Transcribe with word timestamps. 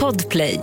Podplay. 0.00 0.60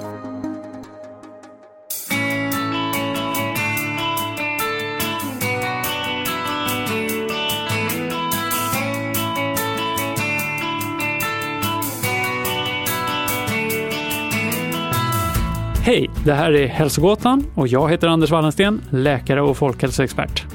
Hej, 15.84 16.10
det 16.26 16.34
här 16.34 16.52
är 16.52 16.68
Hälsogåtan 16.68 17.46
och 17.56 17.68
jag 17.68 17.92
heter 17.92 18.08
Anders 18.08 18.32
Wallensten, 18.32 18.82
läkare 18.90 19.42
och 19.42 19.58
folkhälsoexpert. 19.58 20.46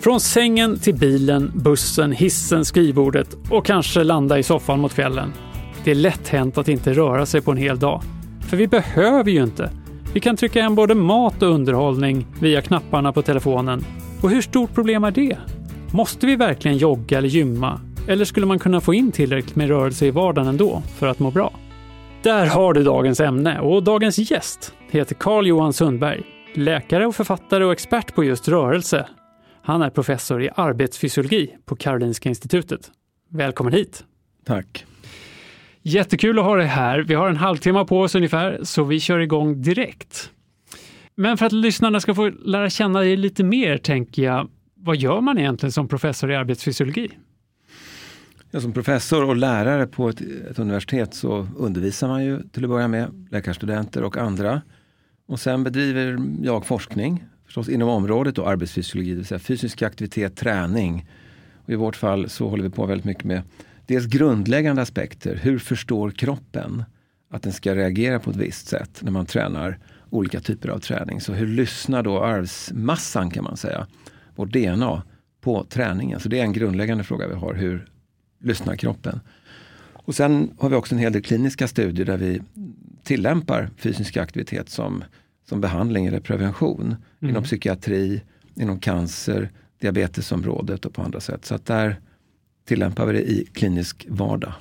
Från 0.00 0.20
sängen 0.20 0.78
till 0.78 0.94
bilen, 0.94 1.52
bussen, 1.54 2.12
hissen, 2.12 2.64
skrivbordet 2.64 3.36
och 3.50 3.66
kanske 3.66 4.04
landa 4.04 4.38
i 4.38 4.42
soffan 4.42 4.80
mot 4.80 4.94
kvällen. 4.94 5.32
Det 5.84 5.90
är 5.90 5.94
lätt 5.94 6.28
hänt 6.28 6.58
att 6.58 6.68
inte 6.68 6.92
röra 6.92 7.26
sig 7.26 7.40
på 7.40 7.50
en 7.50 7.56
hel 7.56 7.78
dag. 7.78 8.02
För 8.48 8.56
vi 8.56 8.66
behöver 8.68 9.30
ju 9.30 9.42
inte. 9.42 9.70
Vi 10.14 10.20
kan 10.20 10.36
trycka 10.36 10.62
hem 10.62 10.74
både 10.74 10.94
mat 10.94 11.42
och 11.42 11.48
underhållning 11.48 12.26
via 12.40 12.62
knapparna 12.62 13.12
på 13.12 13.22
telefonen. 13.22 13.84
Och 14.22 14.30
hur 14.30 14.42
stort 14.42 14.74
problem 14.74 15.04
är 15.04 15.10
det? 15.10 15.38
Måste 15.92 16.26
vi 16.26 16.36
verkligen 16.36 16.76
jogga 16.76 17.18
eller 17.18 17.28
gymma? 17.28 17.80
Eller 18.08 18.24
skulle 18.24 18.46
man 18.46 18.58
kunna 18.58 18.80
få 18.80 18.94
in 18.94 19.12
tillräckligt 19.12 19.56
med 19.56 19.68
rörelse 19.68 20.06
i 20.06 20.10
vardagen 20.10 20.48
ändå 20.48 20.82
för 20.98 21.06
att 21.06 21.18
må 21.18 21.30
bra? 21.30 21.52
Där 22.22 22.46
har 22.46 22.72
du 22.72 22.82
dagens 22.82 23.20
ämne 23.20 23.60
och 23.60 23.82
dagens 23.82 24.18
gäst 24.30 24.74
heter 24.90 25.14
Carl 25.14 25.46
Johan 25.46 25.72
Sundberg. 25.72 26.22
Läkare 26.54 27.06
och 27.06 27.14
författare 27.14 27.64
och 27.64 27.72
expert 27.72 28.14
på 28.14 28.24
just 28.24 28.48
rörelse. 28.48 29.06
Han 29.62 29.82
är 29.82 29.90
professor 29.90 30.42
i 30.42 30.50
arbetsfysiologi 30.56 31.56
på 31.64 31.76
Karolinska 31.76 32.28
institutet. 32.28 32.90
Välkommen 33.30 33.72
hit! 33.72 34.04
Tack! 34.46 34.86
Jättekul 35.86 36.38
att 36.38 36.44
ha 36.44 36.56
dig 36.56 36.66
här. 36.66 36.98
Vi 36.98 37.14
har 37.14 37.28
en 37.28 37.36
halvtimme 37.36 37.84
på 37.84 38.00
oss 38.00 38.14
ungefär, 38.14 38.60
så 38.62 38.84
vi 38.84 39.00
kör 39.00 39.18
igång 39.18 39.62
direkt. 39.62 40.30
Men 41.14 41.38
för 41.38 41.46
att 41.46 41.52
lyssnarna 41.52 42.00
ska 42.00 42.14
få 42.14 42.28
lära 42.28 42.70
känna 42.70 42.98
dig 42.98 43.16
lite 43.16 43.44
mer, 43.44 43.78
tänker 43.78 44.22
jag, 44.22 44.48
vad 44.74 44.96
gör 44.96 45.20
man 45.20 45.38
egentligen 45.38 45.72
som 45.72 45.88
professor 45.88 46.30
i 46.30 46.36
arbetsfysiologi? 46.36 47.08
Ja, 48.50 48.60
som 48.60 48.72
professor 48.72 49.24
och 49.24 49.36
lärare 49.36 49.86
på 49.86 50.08
ett, 50.08 50.20
ett, 50.50 50.58
universitet 50.58 51.14
så 51.14 51.48
undervisar 51.58 52.08
man 52.08 52.24
ju 52.24 52.42
till 52.42 52.64
att 52.64 52.70
börja 52.70 52.88
med 52.88 53.26
läkarstudenter 53.30 54.04
och 54.04 54.16
andra. 54.16 54.62
Och 55.26 55.40
sen 55.40 55.64
bedriver 55.64 56.18
jag 56.42 56.66
forskning, 56.66 57.24
förstås 57.46 57.68
inom 57.68 57.88
området 57.88 58.38
och 58.38 58.50
arbetsfysiologi, 58.50 59.10
det 59.10 59.16
vill 59.16 59.26
säga 59.26 59.38
fysisk 59.38 59.82
aktivitet, 59.82 60.36
träning. 60.36 61.06
Och 61.64 61.70
I 61.70 61.74
vårt 61.74 61.96
fall 61.96 62.28
så 62.28 62.48
håller 62.48 62.62
vi 62.62 62.70
på 62.70 62.86
väldigt 62.86 63.04
mycket 63.04 63.24
med 63.24 63.42
dels 63.86 64.06
grundläggande 64.06 64.82
aspekter. 64.82 65.36
Hur 65.42 65.58
förstår 65.58 66.10
kroppen 66.10 66.84
att 67.30 67.42
den 67.42 67.52
ska 67.52 67.74
reagera 67.74 68.18
på 68.18 68.30
ett 68.30 68.36
visst 68.36 68.66
sätt 68.66 68.98
när 69.02 69.10
man 69.10 69.26
tränar 69.26 69.78
olika 70.10 70.40
typer 70.40 70.68
av 70.68 70.78
träning? 70.78 71.20
Så 71.20 71.32
hur 71.32 71.46
lyssnar 71.46 72.02
då 72.02 72.22
arvsmassan 72.22 73.30
kan 73.30 73.44
man 73.44 73.56
säga, 73.56 73.86
vårt 74.36 74.52
DNA, 74.52 75.02
på 75.40 75.64
träningen? 75.64 76.20
Så 76.20 76.28
det 76.28 76.38
är 76.38 76.42
en 76.42 76.52
grundläggande 76.52 77.04
fråga 77.04 77.28
vi 77.28 77.34
har. 77.34 77.54
Hur 77.54 77.86
lyssnar 78.40 78.76
kroppen? 78.76 79.20
Och 79.92 80.14
sen 80.14 80.50
har 80.58 80.68
vi 80.68 80.76
också 80.76 80.94
en 80.94 80.98
hel 80.98 81.12
del 81.12 81.22
kliniska 81.22 81.68
studier 81.68 82.06
där 82.06 82.16
vi 82.16 82.42
tillämpar 83.02 83.70
fysisk 83.76 84.16
aktivitet 84.16 84.68
som, 84.68 85.04
som 85.48 85.60
behandling 85.60 86.06
eller 86.06 86.20
prevention 86.20 86.82
mm. 86.86 87.30
inom 87.30 87.44
psykiatri, 87.44 88.22
inom 88.54 88.80
cancer, 88.80 89.50
diabetesområdet 89.80 90.84
och 90.84 90.94
på 90.94 91.02
andra 91.02 91.20
sätt. 91.20 91.44
Så 91.44 91.54
att 91.54 91.66
där 91.66 92.00
tillämpar 92.68 93.06
vi 93.06 93.12
det 93.12 93.30
i 93.30 93.46
klinisk 93.54 94.06
vardag. 94.08 94.52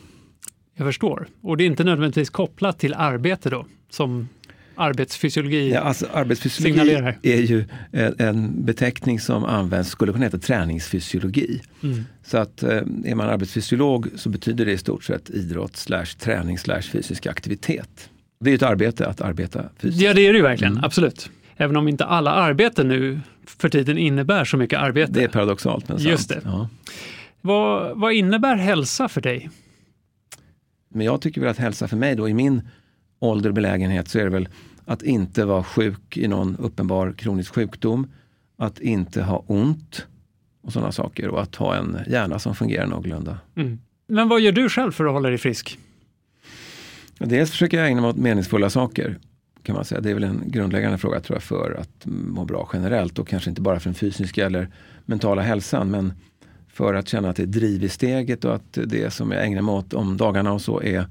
Jag 0.76 0.88
förstår. 0.88 1.28
Och 1.42 1.58
det 1.58 1.64
är 1.64 1.66
inte 1.66 1.84
nödvändigtvis 1.84 2.30
kopplat 2.30 2.80
till 2.80 2.94
arbete 2.94 3.50
då, 3.50 3.66
som 3.90 4.28
arbetsfysiologi 4.76 5.72
ja, 5.72 5.80
alltså, 5.80 6.06
arbetsfysiologi 6.14 6.80
signalerar? 6.80 7.18
är 7.24 7.42
ju 7.42 7.66
en 8.18 8.66
beteckning 8.66 9.20
som 9.20 9.44
används, 9.44 9.90
skulle 9.90 10.12
kunna 10.12 10.26
heta 10.26 10.38
träningsfysiologi. 10.38 11.62
Mm. 11.84 12.06
Så 12.24 12.38
att 12.38 12.64
eh, 12.64 12.70
är 13.06 13.16
man 13.16 13.30
arbetsfysiolog 13.30 14.08
så 14.16 14.30
betyder 14.30 14.66
det 14.66 14.72
i 14.72 14.78
stort 14.78 15.04
sett 15.04 15.30
idrott 15.30 15.76
slash 15.76 16.06
träning 16.06 16.58
slash 16.58 16.82
fysisk 16.82 17.28
aktivitet. 17.28 18.10
Det 18.40 18.52
är 18.52 18.56
ett 18.56 18.64
arbete 18.64 19.08
att 19.08 19.22
arbeta 19.22 19.64
fysiskt. 19.78 20.04
Ja 20.04 20.14
det 20.14 20.28
är 20.28 20.34
det 20.34 20.38
ju 20.38 20.44
verkligen, 20.44 20.74
mm. 20.74 20.84
absolut. 20.84 21.30
Även 21.58 21.78
om 21.78 21.88
inte 21.88 22.06
alla 22.06 22.32
arbeten 22.32 22.88
nu 22.88 23.20
för 23.46 23.70
tiden 23.70 23.98
innebär 23.98 24.46
så 24.46 24.58
mycket 24.58 24.80
arbete. 24.80 25.12
Det 25.12 25.24
är 25.24 25.28
paradoxalt 25.28 25.90
men 25.90 25.98
sant. 25.98 26.10
Just 26.10 26.30
det. 26.30 26.42
Ja. 26.44 26.70
Vad, 27.46 28.00
vad 28.00 28.14
innebär 28.14 28.56
hälsa 28.56 29.10
för 29.10 29.22
dig? 29.22 29.50
Men 30.90 31.06
jag 31.06 31.22
tycker 31.22 31.42
väl 31.42 31.50
att 31.50 31.58
hälsa 31.58 31.88
för 31.88 31.98
mig 31.98 32.16
då 32.16 32.30
i 32.30 32.34
min 32.34 32.62
ålder 33.20 33.50
och 33.50 33.56
belägenhet 33.56 34.08
så 34.08 34.20
är 34.20 34.24
det 34.24 34.30
väl 34.30 34.50
att 34.86 35.04
inte 35.04 35.46
vara 35.46 35.64
sjuk 35.64 36.18
i 36.18 36.28
någon 36.28 36.58
uppenbar 36.60 37.14
kronisk 37.14 37.56
sjukdom. 37.56 38.12
Att 38.58 38.80
inte 38.80 39.24
ha 39.24 39.44
ont 39.48 40.08
och 40.62 40.74
sådana 40.74 40.92
saker 40.92 41.28
och 41.28 41.42
att 41.42 41.56
ha 41.56 41.76
en 41.76 41.98
hjärna 42.08 42.40
som 42.40 42.56
fungerar 42.56 42.88
någorlunda. 42.88 43.38
Mm. 43.56 43.80
Men 44.08 44.30
vad 44.30 44.42
gör 44.42 44.52
du 44.52 44.70
själv 44.70 44.92
för 44.92 45.06
att 45.06 45.12
hålla 45.12 45.30
dig 45.30 45.38
frisk? 45.38 45.80
Dels 47.18 47.52
försöker 47.52 47.78
jag 47.78 47.88
ägna 47.88 48.02
mig 48.02 48.10
åt 48.10 48.18
meningsfulla 48.18 48.70
saker. 48.70 49.18
kan 49.64 49.76
man 49.76 49.86
säga. 49.86 50.02
Det 50.02 50.10
är 50.10 50.14
väl 50.14 50.24
en 50.24 50.44
grundläggande 50.46 50.98
fråga 50.98 51.20
tror 51.20 51.36
jag 51.36 51.44
för 51.44 51.78
att 51.82 52.06
må 52.06 52.46
bra 52.46 52.70
generellt 52.74 53.20
och 53.20 53.28
kanske 53.28 53.50
inte 53.50 53.62
bara 53.62 53.80
för 53.80 53.90
den 53.90 53.96
fysiska 53.96 54.46
eller 54.46 54.70
mentala 55.06 55.42
hälsan. 55.42 55.92
Men 55.92 56.14
för 56.74 56.94
att 56.94 57.08
känna 57.08 57.30
att 57.30 57.36
det 57.36 57.44
är 57.44 57.48
driv 57.48 57.84
i 57.84 57.90
steget 57.90 58.46
och 58.46 58.56
att 58.56 58.78
det 58.86 59.14
som 59.14 59.32
jag 59.32 59.46
ägnar 59.46 59.62
mig 59.62 59.74
åt 59.74 59.94
om 59.94 60.18
dagarna 60.18 60.54
och 60.54 60.62
så 60.62 60.82
är 60.82 61.08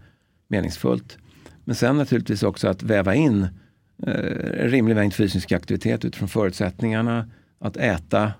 meningsfullt. 0.48 1.18
Men 1.64 1.74
sen 1.74 1.96
naturligtvis 1.96 2.42
också 2.42 2.68
att 2.68 2.82
väva 2.82 3.14
in 3.14 3.48
eh, 4.06 4.12
rimlig 4.68 4.94
mängd 4.94 5.14
fysisk 5.14 5.52
aktivitet 5.52 6.04
utifrån 6.04 6.28
förutsättningarna. 6.28 7.30
Att 7.58 7.76
äta 7.76 8.24
eh, 8.24 8.32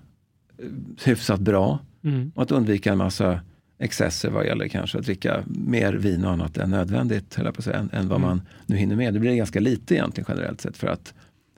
hyfsat 1.05 1.41
bra 1.41 1.79
mm. 2.05 2.33
och 2.35 2.43
att 2.43 2.51
undvika 2.51 2.93
en 2.93 2.99
massa 2.99 3.41
excesser 3.79 4.31
vad 4.31 4.47
gäller 4.47 4.69
kanske 4.69 4.99
att 4.99 5.05
dricka 5.05 5.45
mer 5.47 5.93
vin 5.93 6.25
och 6.25 6.31
annat 6.31 6.57
än 6.57 6.71
nödvändigt, 6.71 7.37
på 7.37 7.49
att 7.49 7.65
säga, 7.65 7.77
än, 7.77 7.91
än 7.93 8.09
vad 8.09 8.19
mm. 8.19 8.29
man 8.29 8.43
nu 8.67 8.77
hinner 8.77 8.97
med. 8.97 9.15
Det 9.15 9.21
blir 9.21 9.35
ganska 9.35 9.61
lite 9.61 9.95
egentligen 9.95 10.27
generellt 10.29 10.61
sett 10.61 10.77
för 10.77 10.87
att 10.87 11.15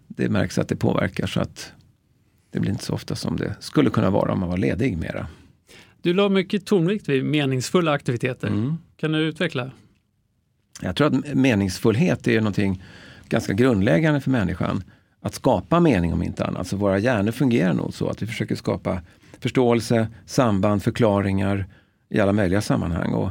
det 0.09 0.29
märks 0.29 0.59
att 0.59 0.69
det 0.69 0.77
påverkar 0.77 1.27
så 1.27 1.41
att 1.41 1.73
det 2.51 2.61
blir 2.61 2.71
inte 2.71 2.85
så 2.85 2.95
ofta 2.95 3.15
som 3.15 3.37
det 3.37 3.55
skulle 3.61 3.91
kunna 3.91 4.11
vara 4.11 4.33
om 4.33 4.41
man 4.41 4.49
var 4.49 4.57
ledig 4.57 4.99
mera. 4.99 5.27
Du 6.04 6.15
la 6.15 6.28
mycket 6.28 6.66
tonvikt 6.66 7.09
vid 7.09 7.25
meningsfulla 7.25 7.92
aktiviteter. 7.92 8.48
Mm. 8.48 8.76
Kan 8.97 9.12
du 9.12 9.19
utveckla? 9.19 9.70
Jag 10.81 10.97
tror 10.97 11.06
att 11.06 11.34
meningsfullhet 11.34 12.28
är 12.28 12.41
någonting 12.41 12.82
ganska 13.28 13.53
grundläggande 13.53 14.20
för 14.20 14.31
människan. 14.31 14.82
Att 15.20 15.34
skapa 15.34 15.81
mening 15.81 16.12
om 16.12 16.22
inte 16.22 16.44
annat. 16.44 16.66
Så 16.66 16.76
våra 16.76 16.98
hjärnor 16.98 17.32
fungerar 17.32 17.75
nog 17.75 17.94
så 17.94 18.09
att 18.09 18.22
vi 18.22 18.26
försöker 18.26 18.54
skapa 18.54 19.00
förståelse, 19.41 20.09
samband, 20.26 20.82
förklaringar 20.82 21.66
i 22.10 22.21
alla 22.21 22.32
möjliga 22.32 22.60
sammanhang. 22.60 23.12
Och 23.12 23.31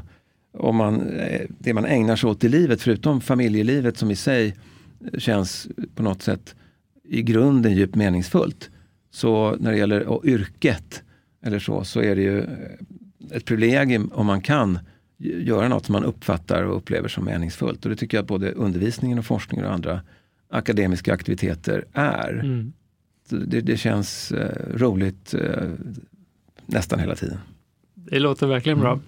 om 0.58 0.76
man, 0.76 1.10
eh, 1.10 1.42
det 1.60 1.74
man 1.74 1.86
ägnar 1.86 2.16
sig 2.16 2.30
åt 2.30 2.44
i 2.44 2.50
livet, 2.50 2.82
förutom 2.82 3.22
familjelivet 3.22 3.98
som 3.98 4.12
i 4.12 4.16
sig 4.16 4.56
känns 5.18 5.68
på 5.96 6.04
något 6.04 6.22
sätt 6.22 6.56
i 7.04 7.22
grunden 7.22 7.76
djupt 7.76 7.96
meningsfullt. 7.96 8.70
Så 9.12 9.56
när 9.60 9.72
det 9.72 9.78
gäller 9.78 10.26
yrket 10.26 11.04
eller 11.44 11.60
så, 11.60 11.84
så 11.84 12.02
är 12.02 12.16
det 12.16 12.22
ju 12.22 12.46
ett 13.32 13.46
privilegium 13.46 14.12
om 14.14 14.26
man 14.26 14.42
kan 14.42 14.80
göra 15.18 15.68
något 15.68 15.86
som 15.86 15.94
man 15.94 16.04
uppfattar 16.04 16.64
och 16.64 16.78
upplever 16.78 17.08
som 17.08 17.26
meningsfullt. 17.26 17.86
Och 17.86 17.90
det 17.90 17.96
tycker 17.96 18.18
jag 18.18 18.22
att 18.22 18.28
både 18.28 18.52
undervisningen 18.52 19.20
och 19.20 19.26
forskningen 19.26 19.66
och 19.66 19.74
andra 19.74 20.02
akademiska 20.50 21.14
aktiviteter 21.14 21.86
är. 21.94 22.30
Mm. 22.34 22.74
Det, 23.30 23.62
det, 23.62 23.78
känns 23.78 24.32
eh, 24.32 24.78
roligt 24.78 25.34
eh, 25.34 25.70
nästan 26.66 27.00
hela 27.00 27.16
tiden. 27.16 27.38
Det 27.94 28.20
låter 28.20 28.48
verkligen 28.48 28.80
bra. 28.80 29.00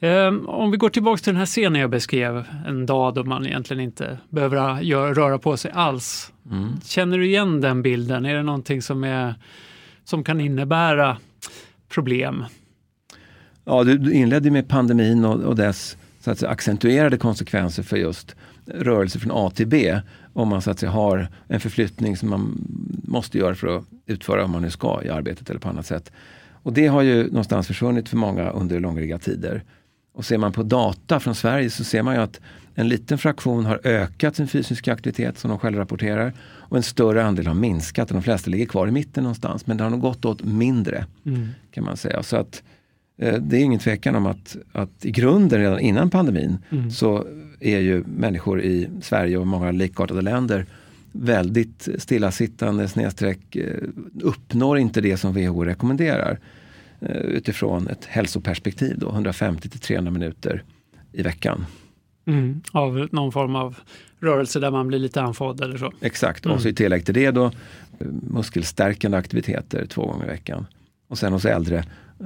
Um, 0.00 0.48
om 0.48 0.70
vi 0.70 0.76
går 0.76 0.88
tillbaka 0.88 1.22
till 1.22 1.32
den 1.32 1.38
här 1.38 1.46
scenen 1.46 1.80
jag 1.80 1.90
beskrev, 1.90 2.44
en 2.66 2.86
dag 2.86 3.14
då 3.14 3.24
man 3.24 3.46
egentligen 3.46 3.82
inte 3.82 4.18
behöver 4.28 5.14
röra 5.14 5.38
på 5.38 5.56
sig 5.56 5.70
alls. 5.70 6.32
Mm. 6.50 6.80
Känner 6.84 7.18
du 7.18 7.26
igen 7.26 7.60
den 7.60 7.82
bilden? 7.82 8.26
Är 8.26 8.34
det 8.34 8.42
någonting 8.42 8.82
som, 8.82 9.04
är, 9.04 9.34
som 10.04 10.24
kan 10.24 10.40
innebära 10.40 11.16
problem? 11.88 12.44
Ja, 13.64 13.84
du, 13.84 14.12
inledde 14.12 14.50
med 14.50 14.68
pandemin 14.68 15.24
och, 15.24 15.40
och 15.40 15.56
dess 15.56 15.96
så 16.20 16.30
att 16.30 16.38
säga, 16.38 16.50
accentuerade 16.50 17.16
konsekvenser 17.16 17.82
för 17.82 17.96
just 17.96 18.36
rörelse 18.66 19.18
från 19.18 19.32
A 19.34 19.50
till 19.54 19.66
B. 19.66 20.00
Om 20.32 20.48
man 20.48 20.62
så 20.62 20.70
att 20.70 20.78
säga, 20.78 20.92
har 20.92 21.28
en 21.48 21.60
förflyttning 21.60 22.16
som 22.16 22.30
man 22.30 22.64
måste 23.04 23.38
göra 23.38 23.54
för 23.54 23.76
att 23.76 23.84
utföra 24.06 24.44
om 24.44 24.50
man 24.50 24.62
nu 24.62 24.70
ska 24.70 25.00
i 25.04 25.08
arbetet 25.08 25.50
eller 25.50 25.60
på 25.60 25.68
annat 25.68 25.86
sätt. 25.86 26.12
Och 26.62 26.72
det 26.72 26.86
har 26.86 27.02
ju 27.02 27.26
någonstans 27.26 27.66
försvunnit 27.66 28.08
för 28.08 28.16
många 28.16 28.50
under 28.50 28.80
långriga 28.80 29.18
tider. 29.18 29.62
Och 30.14 30.24
ser 30.24 30.38
man 30.38 30.52
på 30.52 30.62
data 30.62 31.20
från 31.20 31.34
Sverige 31.34 31.70
så 31.70 31.84
ser 31.84 32.02
man 32.02 32.14
ju 32.14 32.20
att 32.20 32.40
en 32.74 32.88
liten 32.88 33.18
fraktion 33.18 33.66
har 33.66 33.80
ökat 33.84 34.36
sin 34.36 34.48
fysiska 34.48 34.92
aktivitet 34.92 35.38
som 35.38 35.50
de 35.50 35.58
själva 35.58 35.80
rapporterar 35.80 36.32
och 36.40 36.76
en 36.76 36.82
större 36.82 37.24
andel 37.24 37.46
har 37.46 37.54
minskat 37.54 38.08
de 38.08 38.22
flesta 38.22 38.50
ligger 38.50 38.66
kvar 38.66 38.88
i 38.88 38.90
mitten 38.90 39.22
någonstans. 39.22 39.66
Men 39.66 39.76
det 39.76 39.84
har 39.84 39.90
nog 39.90 40.00
gått 40.00 40.24
åt 40.24 40.44
mindre 40.44 41.06
mm. 41.26 41.48
kan 41.70 41.84
man 41.84 41.96
säga. 41.96 42.22
Så 42.22 42.36
att 42.36 42.62
Eh, 43.22 43.34
det 43.34 43.56
är 43.56 43.60
ingen 43.60 43.80
tvekan 43.80 44.14
om 44.14 44.26
att, 44.26 44.56
att 44.72 45.04
i 45.04 45.10
grunden 45.10 45.60
redan 45.60 45.80
innan 45.80 46.10
pandemin 46.10 46.58
mm. 46.70 46.90
så 46.90 47.26
är 47.60 47.78
ju 47.78 48.04
människor 48.04 48.62
i 48.62 48.88
Sverige 49.02 49.36
och 49.36 49.46
många 49.46 49.70
likartade 49.70 50.22
länder 50.22 50.66
väldigt 51.12 51.88
stillasittande 51.98 52.88
snedstreck 52.88 53.56
eh, 53.56 53.88
uppnår 54.20 54.78
inte 54.78 55.00
det 55.00 55.16
som 55.16 55.32
WHO 55.34 55.64
rekommenderar 55.64 56.38
eh, 57.00 57.16
utifrån 57.16 57.88
ett 57.88 58.04
hälsoperspektiv. 58.04 58.98
Då, 58.98 59.10
150 59.10 59.68
till 59.68 59.80
300 59.80 60.10
minuter 60.10 60.62
i 61.12 61.22
veckan. 61.22 61.66
Mm, 62.26 62.60
av 62.72 63.08
någon 63.12 63.32
form 63.32 63.56
av 63.56 63.76
rörelse 64.20 64.60
där 64.60 64.70
man 64.70 64.88
blir 64.88 64.98
lite 64.98 65.22
andfådd 65.22 65.60
eller 65.60 65.78
så? 65.78 65.92
Exakt, 66.00 66.44
mm. 66.44 66.56
och 66.56 66.62
så 66.62 66.68
i 66.68 66.74
tillägg 66.74 67.04
till 67.04 67.14
det 67.14 67.30
då 67.30 67.50
muskelstärkande 68.30 69.18
aktiviteter 69.18 69.86
två 69.86 70.06
gånger 70.06 70.24
i 70.24 70.28
veckan. 70.28 70.66
Och 71.08 71.18
sen 71.18 71.32
hos 71.32 71.44
äldre 71.44 71.84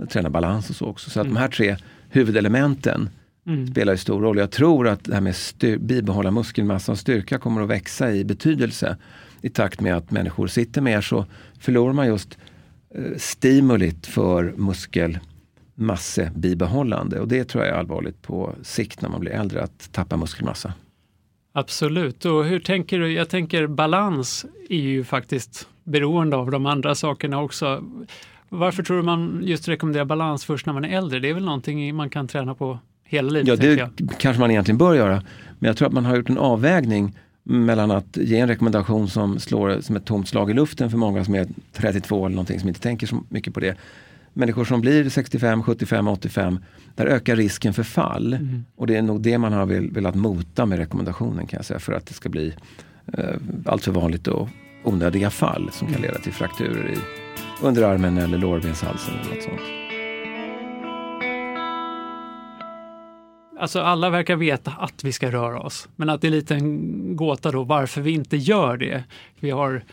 träna 0.09 0.31
balans 0.31 0.71
och 0.71 0.77
så 0.77 0.87
också. 0.87 1.11
Så 1.11 1.21
att 1.21 1.27
mm. 1.27 1.35
de 1.35 1.41
här 1.41 1.49
tre 1.49 1.77
huvudelementen 2.09 3.09
mm. 3.47 3.67
spelar 3.67 3.93
ju 3.93 3.97
stor 3.97 4.21
roll. 4.21 4.39
Jag 4.39 4.51
tror 4.51 4.89
att 4.89 5.05
det 5.05 5.15
här 5.15 5.21
med 5.21 5.35
bibehålla 5.81 6.31
muskelmassa 6.31 6.93
och 6.93 6.99
styrka 6.99 7.39
kommer 7.39 7.63
att 7.63 7.69
växa 7.69 8.13
i 8.13 8.25
betydelse. 8.25 8.97
I 9.41 9.49
takt 9.49 9.81
med 9.81 9.97
att 9.97 10.11
människor 10.11 10.47
sitter 10.47 10.81
mer 10.81 11.01
så 11.01 11.27
förlorar 11.59 11.93
man 11.93 12.07
just 12.07 12.39
eh, 12.95 13.17
stimulit 13.17 14.07
för 14.07 14.55
muskelmassebibehållande. 15.77 17.21
Och 17.21 17.29
det 17.29 17.45
tror 17.45 17.65
jag 17.65 17.75
är 17.75 17.79
allvarligt 17.79 18.23
på 18.23 18.55
sikt 18.63 19.03
när 19.03 19.09
man 19.09 19.21
blir 19.21 19.33
äldre, 19.33 19.63
att 19.63 19.93
tappa 19.93 20.17
muskelmassa. 20.17 20.73
Absolut. 21.53 22.25
Och 22.25 22.45
hur 22.45 22.61
tänker 22.61 22.99
du? 22.99 23.13
Jag 23.13 23.29
tänker 23.29 23.67
balans 23.67 24.47
är 24.69 24.77
ju 24.77 25.05
faktiskt 25.05 25.69
beroende 25.85 26.37
av 26.37 26.51
de 26.51 26.67
andra 26.67 26.95
sakerna 26.95 27.41
också. 27.41 27.85
Varför 28.49 28.83
tror 28.83 28.97
du 28.97 29.03
man 29.03 29.41
just 29.45 29.69
rekommenderar 29.69 30.05
balans 30.05 30.45
först 30.45 30.67
när 30.67 30.73
man 30.73 30.85
är 30.85 30.97
äldre? 30.97 31.19
Det 31.19 31.31
är 31.31 31.35
väl 31.35 31.45
någonting 31.45 31.95
man 31.95 32.11
kan 32.11 32.29
träna 32.29 32.55
på 32.55 32.79
hela 33.05 33.31
livet? 33.31 33.63
Ja, 33.63 33.89
det 33.97 34.19
kanske 34.19 34.41
man 34.41 34.51
egentligen 34.51 34.79
bör 34.79 34.95
göra. 34.95 35.23
Men 35.59 35.69
jag 35.69 35.77
tror 35.77 35.89
att 35.89 35.95
man 35.95 36.05
har 36.05 36.17
gjort 36.17 36.29
en 36.29 36.39
avvägning 36.39 37.19
mellan 37.43 37.91
att 37.91 38.17
ge 38.17 38.39
en 38.39 38.49
rekommendation 38.49 39.09
som 39.09 39.39
slår 39.39 39.81
som 39.81 39.97
ett 39.97 40.05
tomt 40.05 40.29
slag 40.29 40.51
i 40.51 40.55
luften 40.55 40.91
för 40.91 40.99
många 40.99 41.25
som 41.25 41.35
är 41.35 41.47
32 41.73 42.27
eller 42.27 42.37
någonting 42.37 42.61
som 42.61 42.69
inte 42.69 42.81
tänker 42.81 43.07
så 43.07 43.25
mycket 43.29 43.55
på 43.55 43.61
det. 43.61 43.77
Människor 44.39 44.65
som 44.65 44.81
blir 44.81 45.09
65, 45.09 45.63
75, 45.63 46.09
85, 46.09 46.59
där 46.95 47.07
ökar 47.07 47.37
risken 47.37 47.75
för 47.75 47.83
fall. 47.83 48.33
Mm. 48.33 48.65
Och 48.77 48.87
det 48.87 48.97
är 48.97 49.03
nog 49.03 49.21
det 49.21 49.39
man 49.39 49.53
har 49.53 49.67
velat 49.95 50.15
mota 50.15 50.67
med 50.67 50.79
rekommendationen 50.79 51.47
kan 51.47 51.57
jag 51.59 51.65
säga 51.65 51.81
för 51.81 51.93
att 51.93 52.07
det 52.07 52.15
ska 52.15 52.29
bli 52.29 52.55
eh, 53.13 53.35
alltför 53.67 53.93
vanligt 53.93 54.29
och 54.29 54.49
onödiga 54.85 55.31
fall 55.31 55.71
som 55.73 55.87
kan 55.87 55.97
mm. 55.97 56.09
leda 56.09 56.19
till 56.19 56.33
frakturer 56.33 56.91
i 56.91 56.99
underarmen 57.63 58.19
eller 58.19 58.39
lårbenshalsen 58.39 59.15
eller 59.15 59.35
något 59.35 59.43
sånt. 59.43 59.61
Alltså 63.61 63.81
alla 63.81 64.11
verkar 64.11 64.37
veta 64.37 64.71
att 64.71 65.05
vi 65.05 65.13
ska 65.13 65.31
röra 65.31 65.61
oss, 65.61 65.89
men 65.97 66.11
att 66.11 66.21
det 66.21 66.27
är 66.27 66.31
lite 66.31 66.55
en 66.55 67.17
gåta 67.17 67.51
då 67.51 67.65
varför 67.65 68.01
vi 68.01 68.11
inte 68.11 68.37
gör 68.37 68.77
det. 68.77 69.05
Vi 69.41 69.51
har 69.51 69.85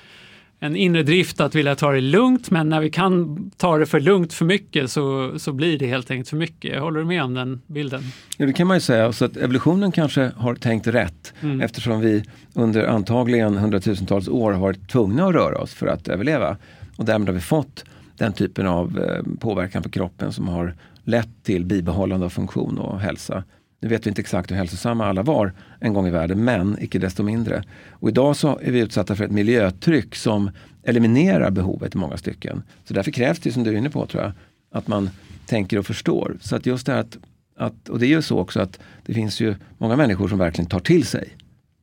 en 0.64 0.76
inre 0.76 1.04
drift 1.04 1.42
att 1.42 1.56
vilja 1.56 1.76
ta 1.76 1.92
det 1.92 2.02
lugnt, 2.02 2.52
men 2.52 2.70
när 2.70 2.80
vi 2.80 2.90
kan 2.90 3.38
ta 3.58 3.78
det 3.78 3.86
för 3.86 4.00
lugnt 4.00 4.34
för 4.34 4.46
mycket 4.46 4.92
så, 4.92 5.40
så 5.40 5.54
blir 5.54 5.80
det 5.80 5.88
helt 5.88 6.12
enkelt 6.12 6.30
för 6.30 6.38
mycket. 6.38 6.80
Håller 6.80 7.00
du 7.00 7.06
med 7.06 7.24
om 7.24 7.34
den 7.34 7.62
bilden? 7.68 8.04
Ja, 8.38 8.46
det 8.46 8.54
kan 8.54 8.68
man 8.68 8.78
ju 8.78 8.82
säga. 8.82 9.14
Så 9.14 9.26
att 9.26 9.38
evolutionen 9.38 9.92
kanske 9.92 10.32
har 10.36 10.56
tänkt 10.56 10.88
rätt 10.88 11.34
mm. 11.42 11.62
eftersom 11.62 12.02
vi 12.02 12.24
under 12.54 12.86
antagligen 12.88 13.58
hundratusentals 13.58 14.28
år 14.28 14.52
har 14.52 14.60
varit 14.60 14.90
tvungna 14.90 15.26
att 15.26 15.34
röra 15.34 15.58
oss 15.58 15.74
för 15.74 15.88
att 15.88 16.08
överleva. 16.08 16.58
Och 16.98 17.06
därmed 17.06 17.28
har 17.28 17.34
vi 17.34 17.42
fått 17.42 17.86
den 18.18 18.34
typen 18.34 18.68
av 18.68 19.00
eh, 19.00 19.40
påverkan 19.40 19.84
på 19.84 19.90
kroppen 19.90 20.34
som 20.34 20.48
har 20.48 20.76
lett 21.04 21.44
till 21.44 21.66
bibehållande 21.66 22.26
av 22.26 22.30
funktion 22.30 22.78
och 22.78 23.00
hälsa. 23.00 23.44
Nu 23.84 23.90
vet 23.90 24.06
vi 24.06 24.10
inte 24.10 24.22
exakt 24.22 24.52
hur 24.52 24.56
hälsosamma 24.56 25.06
alla 25.06 25.24
var 25.24 25.54
en 25.80 25.94
gång 25.94 26.08
i 26.08 26.12
världen, 26.12 26.44
men 26.44 26.78
icke 26.80 27.00
desto 27.00 27.24
mindre. 27.24 27.64
Och 27.92 28.10
idag 28.10 28.36
så 28.36 28.60
är 28.62 28.72
vi 28.72 28.80
utsatta 28.80 29.16
för 29.16 29.24
ett 29.24 29.32
miljötryck 29.32 30.16
som 30.16 30.52
eliminerar 30.84 31.52
behovet 31.52 31.96
i 31.96 31.98
många 31.98 32.18
stycken. 32.18 32.64
Så 32.86 32.94
därför 32.94 33.12
krävs 33.12 33.40
det, 33.40 33.52
som 33.52 33.64
du 33.64 33.70
är 33.70 33.76
inne 33.76 33.90
på, 33.90 34.06
tror 34.06 34.24
jag, 34.24 34.32
att 34.72 34.88
man 34.88 35.10
tänker 35.46 35.78
och 35.78 35.86
förstår. 35.86 36.38
Så 36.42 36.56
att 36.56 36.66
just 36.66 36.86
det 36.86 36.92
här 36.92 37.00
att, 37.00 37.18
att, 37.58 37.90
och 37.90 38.00
det 38.00 38.06
är 38.06 38.10
ju 38.10 38.22
så 38.22 38.40
också 38.40 38.60
att 38.60 38.80
det 39.06 39.14
finns 39.14 39.42
ju 39.42 39.56
många 39.78 39.96
människor 39.96 40.28
som 40.28 40.38
verkligen 40.38 40.70
tar 40.70 40.80
till 40.80 41.06
sig 41.06 41.38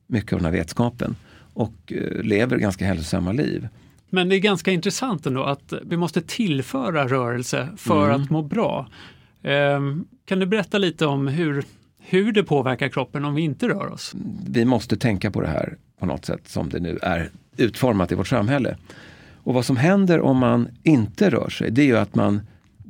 mycket 0.07 0.33
av 0.33 0.39
den 0.39 0.45
här 0.45 0.51
vetskapen 0.51 1.15
och 1.53 1.73
eh, 1.87 2.23
lever 2.23 2.57
ganska 2.57 2.85
hälsosamma 2.85 3.31
liv. 3.31 3.67
Men 4.09 4.29
det 4.29 4.35
är 4.35 4.39
ganska 4.39 4.71
intressant 4.71 5.25
ändå 5.25 5.43
att 5.43 5.73
vi 5.83 5.97
måste 5.97 6.21
tillföra 6.21 7.07
rörelse 7.07 7.69
för 7.77 8.09
mm. 8.09 8.21
att 8.21 8.29
må 8.29 8.41
bra. 8.41 8.87
Um, 9.43 10.07
kan 10.25 10.39
du 10.39 10.45
berätta 10.45 10.77
lite 10.77 11.05
om 11.05 11.27
hur, 11.27 11.63
hur 12.11 12.31
det 12.31 12.43
påverkar 12.43 12.89
kroppen 12.89 13.25
om 13.25 13.35
vi 13.35 13.41
inte 13.41 13.67
rör 13.67 13.91
oss? 13.91 14.15
Vi 14.49 14.65
måste 14.65 14.97
tänka 14.97 15.31
på 15.31 15.41
det 15.41 15.47
här 15.47 15.77
på 15.99 16.05
något 16.05 16.25
sätt 16.25 16.47
som 16.47 16.69
det 16.69 16.79
nu 16.79 16.99
är 17.01 17.29
utformat 17.57 18.11
i 18.11 18.15
vårt 18.15 18.27
samhälle. 18.27 18.77
Och 19.43 19.53
vad 19.53 19.65
som 19.65 19.77
händer 19.77 20.21
om 20.21 20.37
man 20.37 20.67
inte 20.83 21.29
rör 21.29 21.49
sig, 21.49 21.71
det 21.71 21.81
är 21.81 21.85
ju 21.85 21.97
att 21.97 22.15
man 22.15 22.41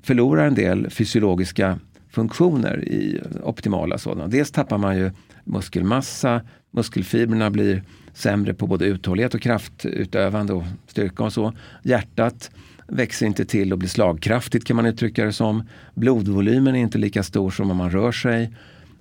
förlorar 0.04 0.48
en 0.48 0.56
del 0.56 0.90
fysiologiska 0.90 1.80
funktioner 2.10 2.84
i 2.88 3.22
optimala 3.44 3.98
sådana. 3.98 4.28
Dels 4.28 4.52
tappar 4.52 4.78
man 4.78 4.98
ju 4.98 5.12
muskelmassa, 5.44 6.42
muskelfibrerna 6.72 7.50
blir 7.50 7.84
sämre 8.14 8.54
på 8.54 8.68
både 8.68 8.86
uthållighet 8.86 9.34
och 9.34 9.42
kraftutövande 9.42 10.54
och 10.54 10.64
styrka 10.88 11.24
och 11.24 11.34
så. 11.34 11.54
Hjärtat 11.84 12.52
växer 12.88 13.26
inte 13.26 13.46
till 13.46 13.74
och 13.74 13.80
blir 13.80 13.90
slagkraftigt 13.90 14.66
kan 14.66 14.76
man 14.76 14.86
uttrycka 14.86 15.26
det 15.26 15.34
som. 15.34 15.64
Blodvolymen 15.94 16.76
är 16.76 16.80
inte 16.80 16.98
lika 16.98 17.24
stor 17.24 17.52
som 17.52 17.72
om 17.72 17.78
man 17.78 17.92
rör 17.92 18.12
sig. 18.12 18.54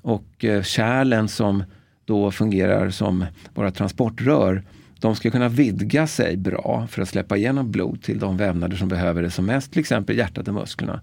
Och 0.03 0.45
eh, 0.45 0.63
kärlen 0.63 1.29
som 1.29 1.65
då 2.05 2.31
fungerar 2.31 2.91
som 2.91 3.27
våra 3.55 3.71
transportrör, 3.71 4.63
de 4.99 5.17
ska 5.17 5.31
kunna 5.31 5.49
vidga 5.49 6.07
sig 6.07 6.37
bra 6.37 6.87
för 6.91 7.03
att 7.03 7.09
släppa 7.09 7.37
igenom 7.37 7.71
blod 7.71 8.03
till 8.03 8.19
de 8.19 8.37
vävnader 8.37 8.77
som 8.77 8.89
behöver 8.89 9.23
det 9.23 9.31
som 9.31 9.47
mest, 9.47 9.73
till 9.73 9.81
exempel 9.81 10.19
hjärtat 10.19 10.49
och 10.49 10.55
musklerna. 10.55 11.01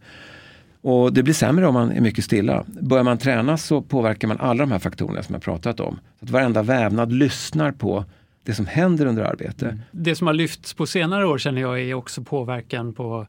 Och 0.81 1.13
det 1.13 1.23
blir 1.23 1.33
sämre 1.33 1.67
om 1.67 1.73
man 1.73 1.91
är 1.91 2.01
mycket 2.01 2.25
stilla. 2.25 2.63
Börjar 2.67 3.03
man 3.03 3.17
träna 3.17 3.57
så 3.57 3.81
påverkar 3.81 4.27
man 4.27 4.37
alla 4.39 4.63
de 4.63 4.71
här 4.71 4.79
faktorerna 4.79 5.23
som 5.23 5.33
jag 5.33 5.41
pratat 5.41 5.79
om. 5.79 5.99
Så 6.19 6.25
att 6.25 6.31
varenda 6.31 6.63
vävnad 6.63 7.11
lyssnar 7.11 7.71
på 7.71 8.05
det 8.43 8.53
som 8.53 8.65
händer 8.65 9.05
under 9.05 9.23
arbete. 9.23 9.65
Mm. 9.65 9.79
Det 9.91 10.15
som 10.15 10.27
har 10.27 10.33
lyfts 10.33 10.73
på 10.73 10.85
senare 10.85 11.27
år 11.27 11.37
känner 11.37 11.61
jag 11.61 11.81
är 11.81 11.93
också 11.93 12.23
påverkan 12.23 12.93
på 12.93 13.27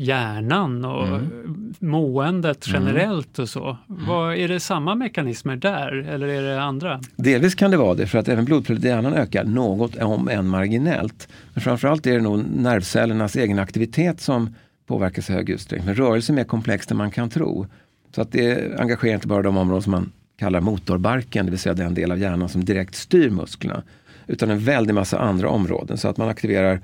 hjärnan 0.00 0.84
och 0.84 1.06
mm. 1.06 1.74
måendet 1.78 2.66
mm. 2.66 2.82
generellt 2.82 3.38
och 3.38 3.48
så. 3.48 3.76
Mm. 3.88 4.06
Vad, 4.06 4.36
är 4.36 4.48
det 4.48 4.60
samma 4.60 4.94
mekanismer 4.94 5.56
där 5.56 5.92
eller 6.08 6.28
är 6.28 6.42
det 6.42 6.62
andra? 6.62 7.00
Delvis 7.16 7.54
kan 7.54 7.70
det 7.70 7.76
vara 7.76 7.94
det 7.94 8.06
för 8.06 8.18
att 8.18 8.28
även 8.28 8.44
blodflödet 8.44 8.84
i 8.84 8.88
hjärnan 8.88 9.14
ökar 9.14 9.44
något 9.44 9.96
om 9.96 10.28
än 10.28 10.48
marginellt. 10.48 11.28
Men 11.54 11.62
framförallt 11.62 12.06
är 12.06 12.12
det 12.12 12.20
nog 12.20 12.44
nervcellernas 12.56 13.36
egen 13.36 13.58
aktivitet 13.58 14.20
som 14.20 14.54
påverkas 14.86 15.30
i 15.30 15.32
hög 15.32 15.50
utsträckning. 15.50 15.86
Men 15.86 15.94
rörelse 15.94 16.32
är 16.32 16.34
mer 16.34 16.44
komplext 16.44 16.90
än 16.90 16.96
man 16.96 17.10
kan 17.10 17.30
tro. 17.30 17.66
Så 18.14 18.22
att 18.22 18.32
det 18.32 18.80
engagerar 18.80 19.14
inte 19.14 19.26
bara 19.26 19.42
de 19.42 19.56
områden 19.56 19.82
som 19.82 19.90
man 19.90 20.12
kallar 20.38 20.60
motorbarken, 20.60 21.46
det 21.46 21.50
vill 21.50 21.60
säga 21.60 21.74
den 21.74 21.94
del 21.94 22.12
av 22.12 22.18
hjärnan 22.18 22.48
som 22.48 22.64
direkt 22.64 22.94
styr 22.94 23.30
musklerna. 23.30 23.82
Utan 24.26 24.50
en 24.50 24.58
väldig 24.58 24.94
massa 24.94 25.18
andra 25.18 25.48
områden. 25.48 25.96
Så 25.98 26.08
att 26.08 26.16
man 26.16 26.28
aktiverar 26.28 26.80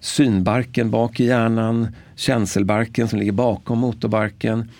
synbarken 0.00 0.90
bak 0.90 1.20
i 1.20 1.24
hjärnan, 1.24 1.88
känselbarken 2.14 3.08
som 3.08 3.18
ligger 3.18 3.32
bakom 3.32 3.78
motorbarken, 3.78 4.70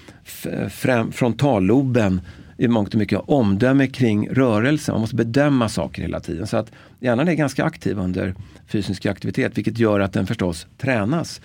frontalloben 1.13 2.21
i 2.59 2.69
mångt 2.69 2.95
och 2.95 2.99
mycket 2.99 3.21
omdöme 3.27 3.87
kring 3.87 4.29
rörelse. 4.29 4.93
Man 4.93 5.01
måste 5.01 5.17
bedöma 5.17 5.69
saker 5.69 6.03
hela 6.03 6.21
tiden. 6.21 6.47
Så 6.47 6.57
att 6.57 6.73
hjärnan 7.01 7.29
är 7.29 7.35
ganska 7.35 7.65
aktiv 7.65 7.99
under 7.99 8.35
fysisk 8.67 9.07
aktivitet 9.07 9.59
vilket 9.59 9.79
gör 9.79 10.01
att 10.01 10.13
den 10.13 10.27
förstås 10.27 10.67
tränas. 10.79 11.41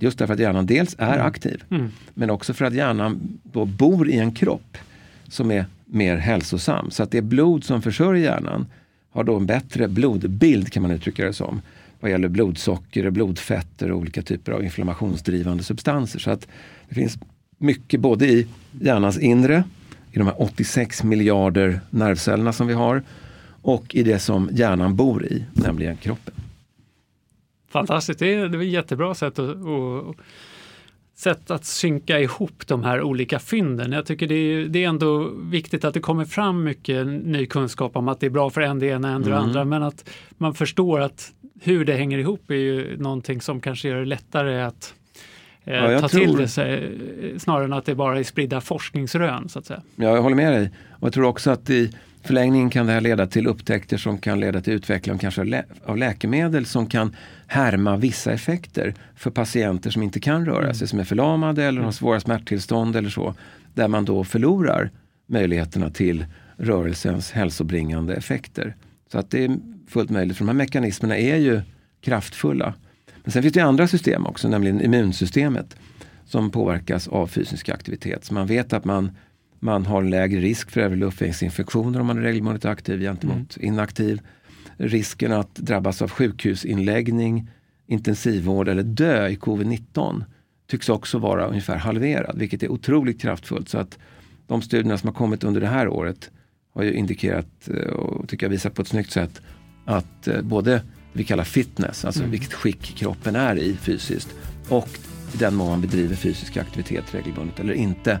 Just 0.00 0.18
därför 0.18 0.34
att 0.34 0.40
hjärnan 0.40 0.66
dels 0.66 0.96
är 0.98 1.14
mm. 1.14 1.26
aktiv 1.26 1.62
mm. 1.70 1.90
men 2.14 2.30
också 2.30 2.54
för 2.54 2.64
att 2.64 2.74
hjärnan 2.74 3.38
då 3.42 3.64
bor 3.64 4.08
i 4.08 4.18
en 4.18 4.32
kropp 4.32 4.78
som 5.28 5.50
är 5.50 5.66
mer 5.84 6.16
hälsosam. 6.16 6.90
Så 6.90 7.02
att 7.02 7.10
det 7.10 7.22
blod 7.22 7.64
som 7.64 7.82
försörjer 7.82 8.24
hjärnan 8.24 8.66
har 9.10 9.24
då 9.24 9.36
en 9.36 9.46
bättre 9.46 9.88
blodbild 9.88 10.72
kan 10.72 10.82
man 10.82 10.90
uttrycka 10.90 11.24
det 11.24 11.32
som. 11.32 11.60
Vad 12.00 12.10
gäller 12.10 12.28
blodsocker, 12.28 13.10
blodfetter 13.10 13.90
och 13.90 13.98
olika 13.98 14.22
typer 14.22 14.52
av 14.52 14.64
inflammationsdrivande 14.64 15.62
substanser. 15.62 16.18
Så 16.18 16.30
att 16.30 16.48
det 16.88 16.94
finns 16.94 17.18
mycket 17.58 18.00
både 18.00 18.26
i 18.26 18.46
hjärnans 18.80 19.18
inre, 19.18 19.64
i 20.12 20.18
de 20.18 20.26
här 20.26 20.42
86 20.42 21.02
miljarder 21.02 21.80
nervcellerna 21.90 22.52
som 22.52 22.66
vi 22.66 22.74
har 22.74 23.02
och 23.62 23.94
i 23.94 24.02
det 24.02 24.18
som 24.18 24.48
hjärnan 24.52 24.96
bor 24.96 25.26
i, 25.26 25.44
nämligen 25.52 25.96
kroppen. 25.96 26.34
Fantastiskt, 27.68 28.18
det 28.18 28.34
är, 28.34 28.48
det 28.48 28.58
är 28.58 28.62
ett 28.62 28.68
jättebra 28.68 29.14
sätt 29.14 29.38
att, 29.38 29.50
att, 29.50 30.16
sätt 31.18 31.50
att 31.50 31.64
synka 31.64 32.20
ihop 32.20 32.66
de 32.66 32.84
här 32.84 33.02
olika 33.02 33.38
fynden. 33.38 33.92
Jag 33.92 34.06
tycker 34.06 34.26
det 34.26 34.34
är, 34.34 34.64
det 34.64 34.84
är 34.84 34.88
ändå 34.88 35.30
viktigt 35.42 35.84
att 35.84 35.94
det 35.94 36.00
kommer 36.00 36.24
fram 36.24 36.64
mycket 36.64 37.06
ny 37.06 37.46
kunskap 37.46 37.96
om 37.96 38.08
att 38.08 38.20
det 38.20 38.26
är 38.26 38.30
bra 38.30 38.50
för 38.50 38.60
en 38.60 38.78
det 38.78 38.86
ena, 38.86 39.10
en 39.10 39.22
det 39.22 39.30
mm. 39.30 39.42
andra, 39.42 39.64
men 39.64 39.82
att 39.82 40.10
man 40.30 40.54
förstår 40.54 41.00
att 41.00 41.32
hur 41.60 41.84
det 41.84 41.94
hänger 41.94 42.18
ihop 42.18 42.50
är 42.50 42.54
ju 42.54 42.96
någonting 42.98 43.40
som 43.40 43.60
kanske 43.60 43.88
gör 43.88 43.96
det 43.96 44.04
lättare 44.04 44.62
att 44.62 44.94
eh, 45.64 45.74
Ja, 45.74 46.00
ta 46.00 46.08
tror- 46.08 46.20
till 46.20 46.36
det 46.36 46.48
sig, 46.48 46.94
snarare 47.38 47.64
än 47.64 47.72
att 47.72 47.86
det 47.86 47.94
bara 47.94 48.18
är 48.18 48.24
spridda 48.24 48.60
forskningsrön. 48.60 49.48
Så 49.48 49.58
att 49.58 49.66
säga. 49.66 49.82
Ja, 49.96 50.14
jag 50.14 50.22
håller 50.22 50.36
med 50.36 50.52
dig. 50.52 50.70
Och 50.90 51.06
jag 51.06 51.12
tror 51.12 51.24
också 51.24 51.50
att 51.50 51.70
i 51.70 51.92
förlängningen 52.28 52.70
kan 52.70 52.86
det 52.86 52.92
här 52.92 53.00
leda 53.00 53.26
till 53.26 53.46
upptäckter 53.46 53.96
som 53.96 54.18
kan 54.18 54.40
leda 54.40 54.60
till 54.60 54.72
utveckling 54.72 55.14
av 55.14 55.18
kanske 55.18 55.44
lä 55.44 55.64
av 55.84 55.96
läkemedel 55.96 56.66
som 56.66 56.86
kan 56.86 57.16
härma 57.46 57.96
vissa 57.96 58.32
effekter 58.32 58.94
för 59.16 59.30
patienter 59.30 59.90
som 59.90 60.02
inte 60.02 60.20
kan 60.20 60.46
röra 60.46 60.74
sig, 60.74 60.88
som 60.88 60.98
är 60.98 61.04
förlamade 61.04 61.64
eller 61.64 61.80
har 61.80 61.92
svåra 61.92 62.20
smärttillstånd 62.20 62.96
eller 62.96 63.10
så. 63.10 63.34
Där 63.74 63.88
man 63.88 64.04
då 64.04 64.24
förlorar 64.24 64.90
möjligheterna 65.26 65.90
till 65.90 66.26
rörelsens 66.56 67.32
hälsobringande 67.32 68.14
effekter. 68.14 68.76
Så 69.12 69.18
att 69.18 69.30
det 69.30 69.44
är 69.44 69.58
fullt 69.88 70.10
möjligt, 70.10 70.36
för 70.36 70.44
de 70.44 70.48
här 70.48 70.54
mekanismerna 70.54 71.16
är 71.16 71.36
ju 71.36 71.60
kraftfulla. 72.00 72.74
Men 73.24 73.32
sen 73.32 73.42
finns 73.42 73.54
det 73.54 73.60
andra 73.60 73.88
system 73.88 74.26
också, 74.26 74.48
nämligen 74.48 74.80
immunsystemet 74.80 75.76
som 76.26 76.50
påverkas 76.50 77.08
av 77.08 77.26
fysisk 77.26 77.68
aktivitet. 77.68 78.24
Så 78.24 78.34
man 78.34 78.46
vet 78.46 78.72
att 78.72 78.84
man, 78.84 79.10
man 79.60 79.86
har 79.86 80.02
en 80.02 80.10
lägre 80.10 80.40
risk 80.40 80.70
för 80.70 80.80
övre 80.80 80.96
luftvägsinfektioner 80.96 82.00
om 82.00 82.06
man 82.06 82.18
är 82.18 82.22
regelbundet 82.22 82.64
aktiv 82.64 83.00
gentemot 83.00 83.56
inaktiv. 83.56 84.20
Risken 84.76 85.32
att 85.32 85.54
drabbas 85.54 86.02
av 86.02 86.10
sjukhusinläggning, 86.10 87.50
intensivvård 87.86 88.68
eller 88.68 88.82
dö 88.82 89.28
i 89.28 89.36
covid-19 89.36 90.24
tycks 90.70 90.88
också 90.88 91.18
vara 91.18 91.46
ungefär 91.46 91.76
halverad, 91.76 92.38
vilket 92.38 92.62
är 92.62 92.68
otroligt 92.68 93.20
kraftfullt. 93.20 93.68
Så 93.68 93.78
att 93.78 93.98
de 94.46 94.62
studierna 94.62 94.98
som 94.98 95.08
har 95.08 95.14
kommit 95.14 95.44
under 95.44 95.60
det 95.60 95.66
här 95.66 95.88
året 95.88 96.30
har 96.74 96.82
ju 96.82 96.92
indikerat 96.92 97.68
eh, 97.68 97.92
och 97.92 98.28
tycker 98.28 98.46
jag 98.46 98.50
visar 98.50 98.70
på 98.70 98.82
ett 98.82 98.88
snyggt 98.88 99.10
sätt 99.10 99.40
att 99.84 100.28
eh, 100.28 100.42
både 100.42 100.70
det 100.70 100.82
vi 101.12 101.24
kallar 101.24 101.44
fitness, 101.44 102.04
alltså 102.04 102.24
vilket 102.24 102.52
skick 102.52 102.82
kroppen 102.82 103.36
är 103.36 103.56
i 103.56 103.74
fysiskt 103.74 104.34
och 104.68 104.88
i 105.34 105.36
den 105.36 105.54
mån 105.54 105.68
man 105.68 105.80
bedriver 105.80 106.16
fysisk 106.16 106.56
aktivitet 106.56 107.14
regelbundet 107.14 107.60
eller 107.60 107.74
inte 107.74 108.20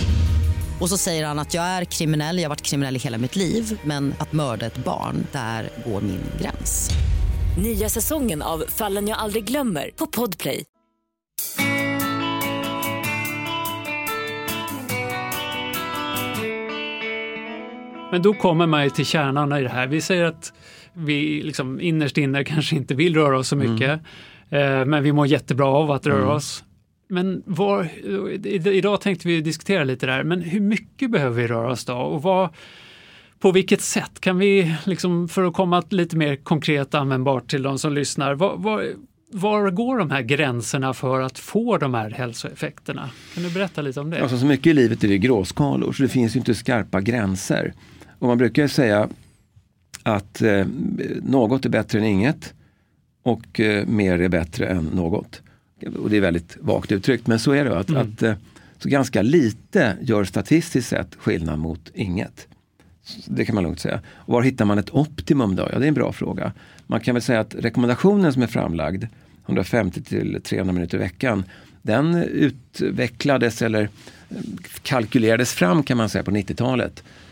Och 0.81 0.89
så 0.89 0.97
säger 0.97 1.25
han 1.25 1.39
att 1.39 1.53
jag 1.53 1.63
är 1.63 1.85
kriminell, 1.85 2.37
jag 2.37 2.43
har 2.43 2.49
varit 2.49 2.61
kriminell 2.61 2.95
i 2.95 2.99
hela 2.99 3.17
mitt 3.17 3.35
liv 3.35 3.79
men 3.83 4.13
att 4.19 4.33
mörda 4.33 4.65
ett 4.65 4.77
barn, 4.77 5.27
där 5.31 5.69
går 5.85 6.01
min 6.01 6.21
gräns. 6.41 6.89
Nya 7.63 7.89
säsongen 7.89 8.41
av 8.41 8.63
Fallen 8.67 9.07
jag 9.07 9.17
aldrig 9.17 9.43
glömmer 9.43 9.89
på 9.95 10.07
Podplay. 10.07 10.63
Men 18.11 18.21
då 18.21 18.33
kommer 18.33 18.67
man 18.67 18.83
ju 18.83 18.89
till 18.89 19.05
kärnan 19.05 19.53
i 19.53 19.63
det 19.63 19.69
här. 19.69 19.87
Vi 19.87 20.01
säger 20.01 20.23
att 20.23 20.53
vi 20.93 21.43
liksom 21.43 21.81
innerst 21.81 22.17
inne 22.17 22.43
kanske 22.43 22.75
inte 22.75 22.93
vill 22.95 23.15
röra 23.15 23.37
oss 23.37 23.47
så 23.47 23.55
mycket, 23.55 24.01
eh, 24.49 24.85
men 24.85 25.03
vi 25.03 25.11
mår 25.11 25.27
jättebra 25.27 25.67
av 25.67 25.91
att 25.91 26.05
röra 26.05 26.33
oss. 26.33 26.63
Men 27.11 27.43
var, 27.45 27.89
idag 28.67 29.01
tänkte 29.01 29.27
vi 29.27 29.41
diskutera 29.41 29.83
lite 29.83 30.05
där, 30.05 30.23
men 30.23 30.41
hur 30.41 30.59
mycket 30.59 31.11
behöver 31.11 31.41
vi 31.41 31.47
röra 31.47 31.71
oss 31.71 31.85
då? 31.85 31.93
Och 31.93 32.21
vad, 32.21 32.49
på 33.39 33.51
vilket 33.51 33.81
sätt 33.81 34.19
kan 34.19 34.37
vi, 34.37 34.75
liksom, 34.85 35.27
för 35.27 35.43
att 35.43 35.53
komma 35.53 35.83
lite 35.89 36.17
mer 36.17 36.35
konkret 36.35 36.93
användbart 36.93 37.49
till 37.49 37.63
de 37.63 37.79
som 37.79 37.93
lyssnar, 37.93 38.33
var, 38.33 38.57
var, 38.57 38.85
var 39.31 39.69
går 39.69 39.97
de 39.97 40.11
här 40.11 40.21
gränserna 40.21 40.93
för 40.93 41.21
att 41.21 41.39
få 41.39 41.77
de 41.77 41.93
här 41.93 42.09
hälsoeffekterna? 42.09 43.09
Kan 43.33 43.43
du 43.43 43.49
berätta 43.49 43.81
lite 43.81 43.99
om 43.99 44.09
det? 44.09 44.21
Alltså, 44.21 44.37
så 44.37 44.45
mycket 44.45 44.67
i 44.67 44.73
livet 44.73 45.03
är 45.03 45.07
det 45.07 45.17
gråskalor, 45.17 45.93
så 45.93 46.03
det 46.03 46.09
finns 46.09 46.35
ju 46.35 46.39
inte 46.39 46.55
skarpa 46.55 47.01
gränser. 47.01 47.73
Och 48.19 48.27
man 48.27 48.37
brukar 48.37 48.61
ju 48.61 48.69
säga 48.69 49.09
att 50.03 50.41
eh, 50.41 50.65
något 51.21 51.65
är 51.65 51.69
bättre 51.69 51.99
än 51.99 52.05
inget 52.05 52.53
och 53.23 53.59
eh, 53.59 53.87
mer 53.87 54.21
är 54.21 54.29
bättre 54.29 54.67
än 54.67 54.85
något. 54.85 55.41
Och 55.87 56.09
det 56.09 56.17
är 56.17 56.21
väldigt 56.21 56.57
vagt 56.59 56.91
uttryckt, 56.91 57.27
men 57.27 57.39
så 57.39 57.51
är 57.51 57.65
det. 57.65 57.79
Att, 57.79 57.95
att, 57.95 58.23
eh, 58.23 58.33
så 58.77 58.89
ganska 58.89 59.21
lite 59.21 59.97
gör 60.01 60.23
statistiskt 60.23 60.89
sett 60.89 61.15
skillnad 61.15 61.59
mot 61.59 61.91
inget. 61.93 62.47
Det 63.25 63.45
kan 63.45 63.55
man 63.55 63.63
lugnt 63.63 63.79
säga. 63.79 64.01
Och 64.13 64.33
var 64.33 64.41
hittar 64.41 64.65
man 64.65 64.77
ett 64.79 64.93
optimum 64.93 65.55
då? 65.55 65.69
Ja, 65.71 65.79
det 65.79 65.85
är 65.85 65.87
en 65.87 65.93
bra 65.93 66.11
fråga. 66.11 66.51
Man 66.87 66.99
kan 66.99 67.15
väl 67.15 67.21
säga 67.21 67.39
att 67.39 67.55
rekommendationen 67.55 68.33
som 68.33 68.41
är 68.41 68.47
framlagd, 68.47 69.03
150 69.45 70.01
till 70.01 70.41
300 70.43 70.73
minuter 70.73 70.97
i 70.97 70.99
veckan, 70.99 71.43
den 71.81 72.15
utvecklades 72.23 73.61
eller 73.61 73.81
eh, 73.81 74.37
kalkylerades 74.81 75.53
fram 75.53 75.83
kan 75.83 75.97
man 75.97 76.09
säga 76.09 76.23
på 76.23 76.31
90-talet 76.31 77.03
eh, 77.03 77.30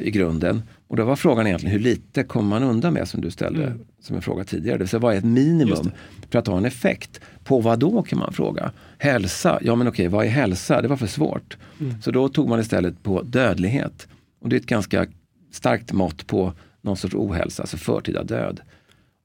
i 0.00 0.10
grunden. 0.10 0.62
Och 0.88 0.96
då 0.96 1.04
var 1.04 1.16
frågan 1.16 1.46
egentligen 1.46 1.72
hur 1.72 1.80
lite 1.80 2.22
kommer 2.22 2.48
man 2.48 2.62
undan 2.62 2.94
med 2.94 3.08
som 3.08 3.20
du 3.20 3.30
ställde 3.30 3.72
som 4.00 4.16
en 4.16 4.22
fråga 4.22 4.44
tidigare. 4.44 4.76
Det 4.76 4.82
vill 4.82 4.88
säga 4.88 5.00
vad 5.00 5.14
är 5.14 5.18
ett 5.18 5.24
minimum 5.24 5.90
för 6.30 6.38
att 6.38 6.46
ha 6.46 6.58
en 6.58 6.64
effekt? 6.64 7.20
På 7.44 7.60
vad 7.60 7.78
då 7.78 8.02
kan 8.02 8.18
man 8.18 8.32
fråga? 8.32 8.72
Hälsa, 8.98 9.58
ja 9.62 9.74
men 9.74 9.88
okej 9.88 10.08
vad 10.08 10.26
är 10.26 10.30
hälsa? 10.30 10.82
Det 10.82 10.88
var 10.88 10.96
för 10.96 11.06
svårt. 11.06 11.56
Så 12.02 12.10
då 12.10 12.28
tog 12.28 12.48
man 12.48 12.60
istället 12.60 13.02
på 13.02 13.22
dödlighet. 13.22 14.08
Och 14.40 14.48
det 14.48 14.56
är 14.56 14.60
ett 14.60 14.66
ganska 14.66 15.06
starkt 15.52 15.92
mått 15.92 16.26
på 16.26 16.52
någon 16.80 16.96
sorts 16.96 17.14
ohälsa, 17.14 17.62
alltså 17.62 17.76
förtida 17.76 18.24
död. 18.24 18.60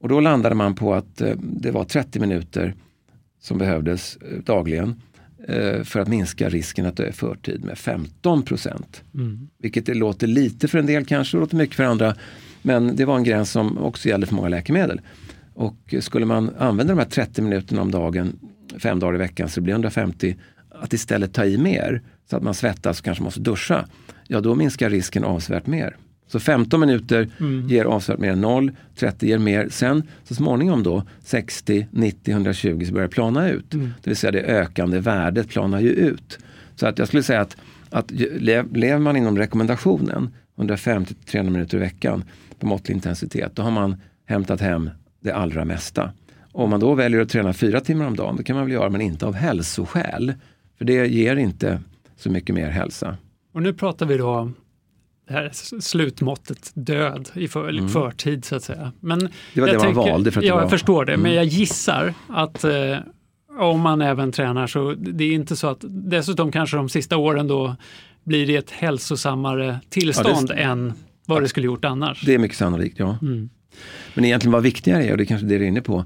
Och 0.01 0.09
då 0.09 0.19
landade 0.19 0.55
man 0.55 0.75
på 0.75 0.93
att 0.93 1.21
eh, 1.21 1.35
det 1.41 1.71
var 1.71 1.83
30 1.83 2.19
minuter 2.19 2.75
som 3.41 3.57
behövdes 3.57 4.17
eh, 4.17 4.37
dagligen 4.37 4.89
eh, 4.89 4.95
för 5.83 5.99
att 5.99 6.07
minska 6.07 6.49
risken 6.49 6.85
att 6.85 6.97
dö 6.97 7.07
i 7.07 7.11
förtid 7.11 7.63
med 7.63 7.77
15 7.77 8.43
procent. 8.43 9.03
Vilket 9.59 9.85
det 9.85 9.93
låter 9.93 10.27
lite 10.27 10.67
för 10.67 10.77
en 10.77 10.85
del 10.85 11.05
kanske, 11.05 11.37
låter 11.37 11.55
mycket 11.55 11.75
för 11.75 11.83
andra. 11.83 12.15
Men 12.61 12.95
det 12.95 13.05
var 13.05 13.17
en 13.17 13.23
gräns 13.23 13.51
som 13.51 13.77
också 13.77 14.09
gällde 14.09 14.27
för 14.27 14.35
många 14.35 14.49
läkemedel. 14.49 15.01
Och 15.53 15.93
eh, 15.93 15.99
skulle 15.99 16.25
man 16.25 16.51
använda 16.57 16.93
de 16.93 16.99
här 16.99 17.09
30 17.09 17.41
minuterna 17.41 17.81
om 17.81 17.91
dagen, 17.91 18.39
fem 18.79 18.99
dagar 18.99 19.15
i 19.15 19.17
veckan, 19.17 19.49
så 19.49 19.59
det 19.59 19.63
blir 19.63 19.73
150, 19.73 20.35
att 20.69 20.93
istället 20.93 21.33
ta 21.33 21.45
i 21.45 21.57
mer, 21.57 22.01
så 22.29 22.37
att 22.37 22.43
man 22.43 22.53
svettas 22.53 22.99
och 22.99 23.05
kanske 23.05 23.23
måste 23.23 23.39
duscha, 23.39 23.85
ja 24.27 24.41
då 24.41 24.55
minskar 24.55 24.89
risken 24.89 25.23
avsevärt 25.23 25.67
mer. 25.67 25.97
Så 26.31 26.39
15 26.39 26.79
minuter 26.79 27.29
ger 27.67 27.85
avsevärt 27.85 28.19
mer 28.19 28.31
än 28.31 28.41
0, 28.41 28.71
30 28.95 29.27
ger 29.27 29.37
mer. 29.37 29.67
Sen 29.69 30.03
så 30.23 30.35
småningom 30.35 30.83
då 30.83 31.03
60, 31.23 31.87
90, 31.91 32.31
120 32.31 32.83
så 32.85 32.93
börjar 32.93 33.07
det 33.07 33.13
plana 33.13 33.49
ut. 33.49 33.71
Det 33.71 34.07
vill 34.09 34.15
säga 34.15 34.31
det 34.31 34.41
ökande 34.41 34.99
värdet 34.99 35.49
planar 35.49 35.79
ju 35.79 35.89
ut. 35.89 36.39
Så 36.75 36.87
att 36.87 36.97
jag 36.99 37.07
skulle 37.07 37.23
säga 37.23 37.41
att, 37.41 37.57
att 37.89 38.11
lever 38.71 38.99
man 38.99 39.17
inom 39.17 39.37
rekommendationen 39.37 40.29
150-300 40.57 41.49
minuter 41.49 41.77
i 41.77 41.79
veckan 41.79 42.23
på 42.59 42.65
måttlig 42.65 42.95
intensitet, 42.95 43.55
då 43.55 43.61
har 43.61 43.71
man 43.71 43.95
hämtat 44.25 44.61
hem 44.61 44.89
det 45.19 45.31
allra 45.31 45.65
mesta. 45.65 46.11
Om 46.51 46.69
man 46.69 46.79
då 46.79 46.93
väljer 46.93 47.21
att 47.21 47.29
träna 47.29 47.53
fyra 47.53 47.79
timmar 47.79 48.05
om 48.05 48.15
dagen, 48.15 48.35
det 48.35 48.43
kan 48.43 48.55
man 48.55 48.65
väl 48.65 48.73
göra, 48.73 48.89
men 48.89 49.01
inte 49.01 49.25
av 49.25 49.33
hälsoskäl. 49.33 50.33
För 50.77 50.85
det 50.85 51.07
ger 51.07 51.35
inte 51.35 51.81
så 52.15 52.29
mycket 52.29 52.55
mer 52.55 52.69
hälsa. 52.69 53.17
Och 53.53 53.61
nu 53.61 53.73
pratar 53.73 54.05
vi 54.05 54.17
då 54.17 54.51
det 55.31 55.37
här 55.37 55.49
slutmåttet 55.81 56.71
död 56.73 57.29
i 57.33 57.47
för, 57.47 57.87
förtid 57.87 58.45
så 58.45 58.55
att 58.55 58.63
säga. 58.63 58.91
Men 58.99 59.19
Mm. 59.19 59.31
Det 59.53 59.61
var 59.61 59.67
jag 59.67 59.81
det 59.81 59.85
man 59.85 59.93
valde 59.95 60.31
för 60.31 60.39
att 60.39 60.45
ja, 60.45 60.53
var- 60.55 60.59
Mm. 60.61 60.63
jag 60.63 60.69
förstår 60.79 61.05
det, 61.05 61.17
men 61.17 61.33
jag 61.33 61.45
gissar 61.45 62.13
att 62.27 62.63
eh, 62.63 62.97
om 63.59 63.79
man 63.81 64.01
även 64.01 64.31
tränar 64.31 64.67
så 64.67 64.93
det 64.93 65.23
är 65.23 65.31
inte 65.33 65.55
så 65.55 65.67
att 65.67 65.83
dessutom 65.89 66.51
kanske 66.51 66.77
de 66.77 66.89
sista 66.89 67.17
åren 67.17 67.47
då 67.47 67.75
blir 68.23 68.47
det 68.47 68.55
ett 68.55 68.71
hälsosammare 68.71 69.79
tillstånd 69.89 70.47
Ja, 70.49 70.55
det- 70.55 70.61
än 70.61 70.93
vad 71.25 71.41
det 71.41 71.47
skulle 71.47 71.65
gjort 71.65 71.85
annars. 71.85 72.21
Det 72.25 72.33
är 72.33 72.37
mycket 72.39 72.57
sannolikt, 72.57 72.99
ja. 72.99 73.17
Men 74.13 74.25
egentligen 74.25 74.51
vad 74.51 74.63
viktigare 74.63 75.03
är, 75.05 75.11
och 75.11 75.17
det 75.17 75.23
är 75.23 75.25
kanske 75.25 75.47
det 75.47 75.57
du 75.57 75.63
är 75.63 75.67
inne 75.67 75.81
på, 75.81 76.05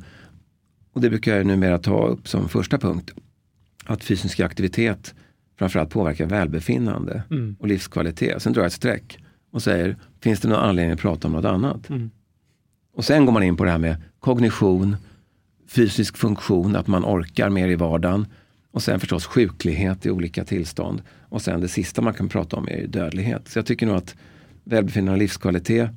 och 0.94 1.02
det 1.02 1.10
brukar 1.10 1.36
jag 1.38 1.46
numera 1.46 1.78
ta 1.78 2.08
upp 2.08 2.28
som 2.28 2.50
första 2.50 2.78
punkt, 2.78 3.12
att 3.86 4.04
fysisk 4.04 4.40
aktivitet 4.40 5.16
framförallt 5.58 5.90
påverkar 5.90 6.26
välbefinnande 6.26 7.24
och 7.60 7.68
livskvalitet. 7.68 8.42
Sen 8.42 8.54
drar 8.54 8.62
jag 8.62 8.68
ett 8.68 8.74
streck 8.74 9.20
och 9.52 9.62
säger, 9.62 9.98
finns 10.22 10.40
det 10.40 10.48
någon 10.48 10.60
anledning 10.60 10.94
att 10.94 11.00
prata 11.00 11.28
om 11.28 11.34
något 11.34 11.46
annat? 11.46 11.90
Och 12.96 13.06
sen 13.06 13.26
går 13.26 13.34
man 13.34 13.44
in 13.44 13.58
på 13.58 13.64
det 13.64 13.72
här 13.72 13.78
med 13.78 13.96
kognition, 14.20 14.96
fysisk 15.68 16.18
funktion, 16.18 16.76
att 16.76 16.88
man 16.88 17.06
orkar 17.06 17.50
mer 17.50 17.68
i 17.68 17.76
vardagen. 17.76 18.26
Och 18.72 18.84
sen 18.84 19.00
förstås 19.00 19.26
sjuklighet 19.26 20.06
i 20.06 20.10
olika 20.10 20.46
tillstånd. 20.46 21.02
Och 21.30 21.42
sen 21.42 21.62
det 21.62 21.68
sista 21.68 22.02
man 22.02 22.14
kan 22.14 22.30
prata 22.30 22.56
om 22.56 22.68
är 22.68 22.88
dödlighet. 22.88 23.48
Så 23.48 23.60
jag 23.60 23.66
tycker 23.66 23.86
nog 23.86 23.96
att 23.96 24.16
välbefinnande 24.64 25.12
och 25.12 25.18
livskvalitet, 25.18 25.90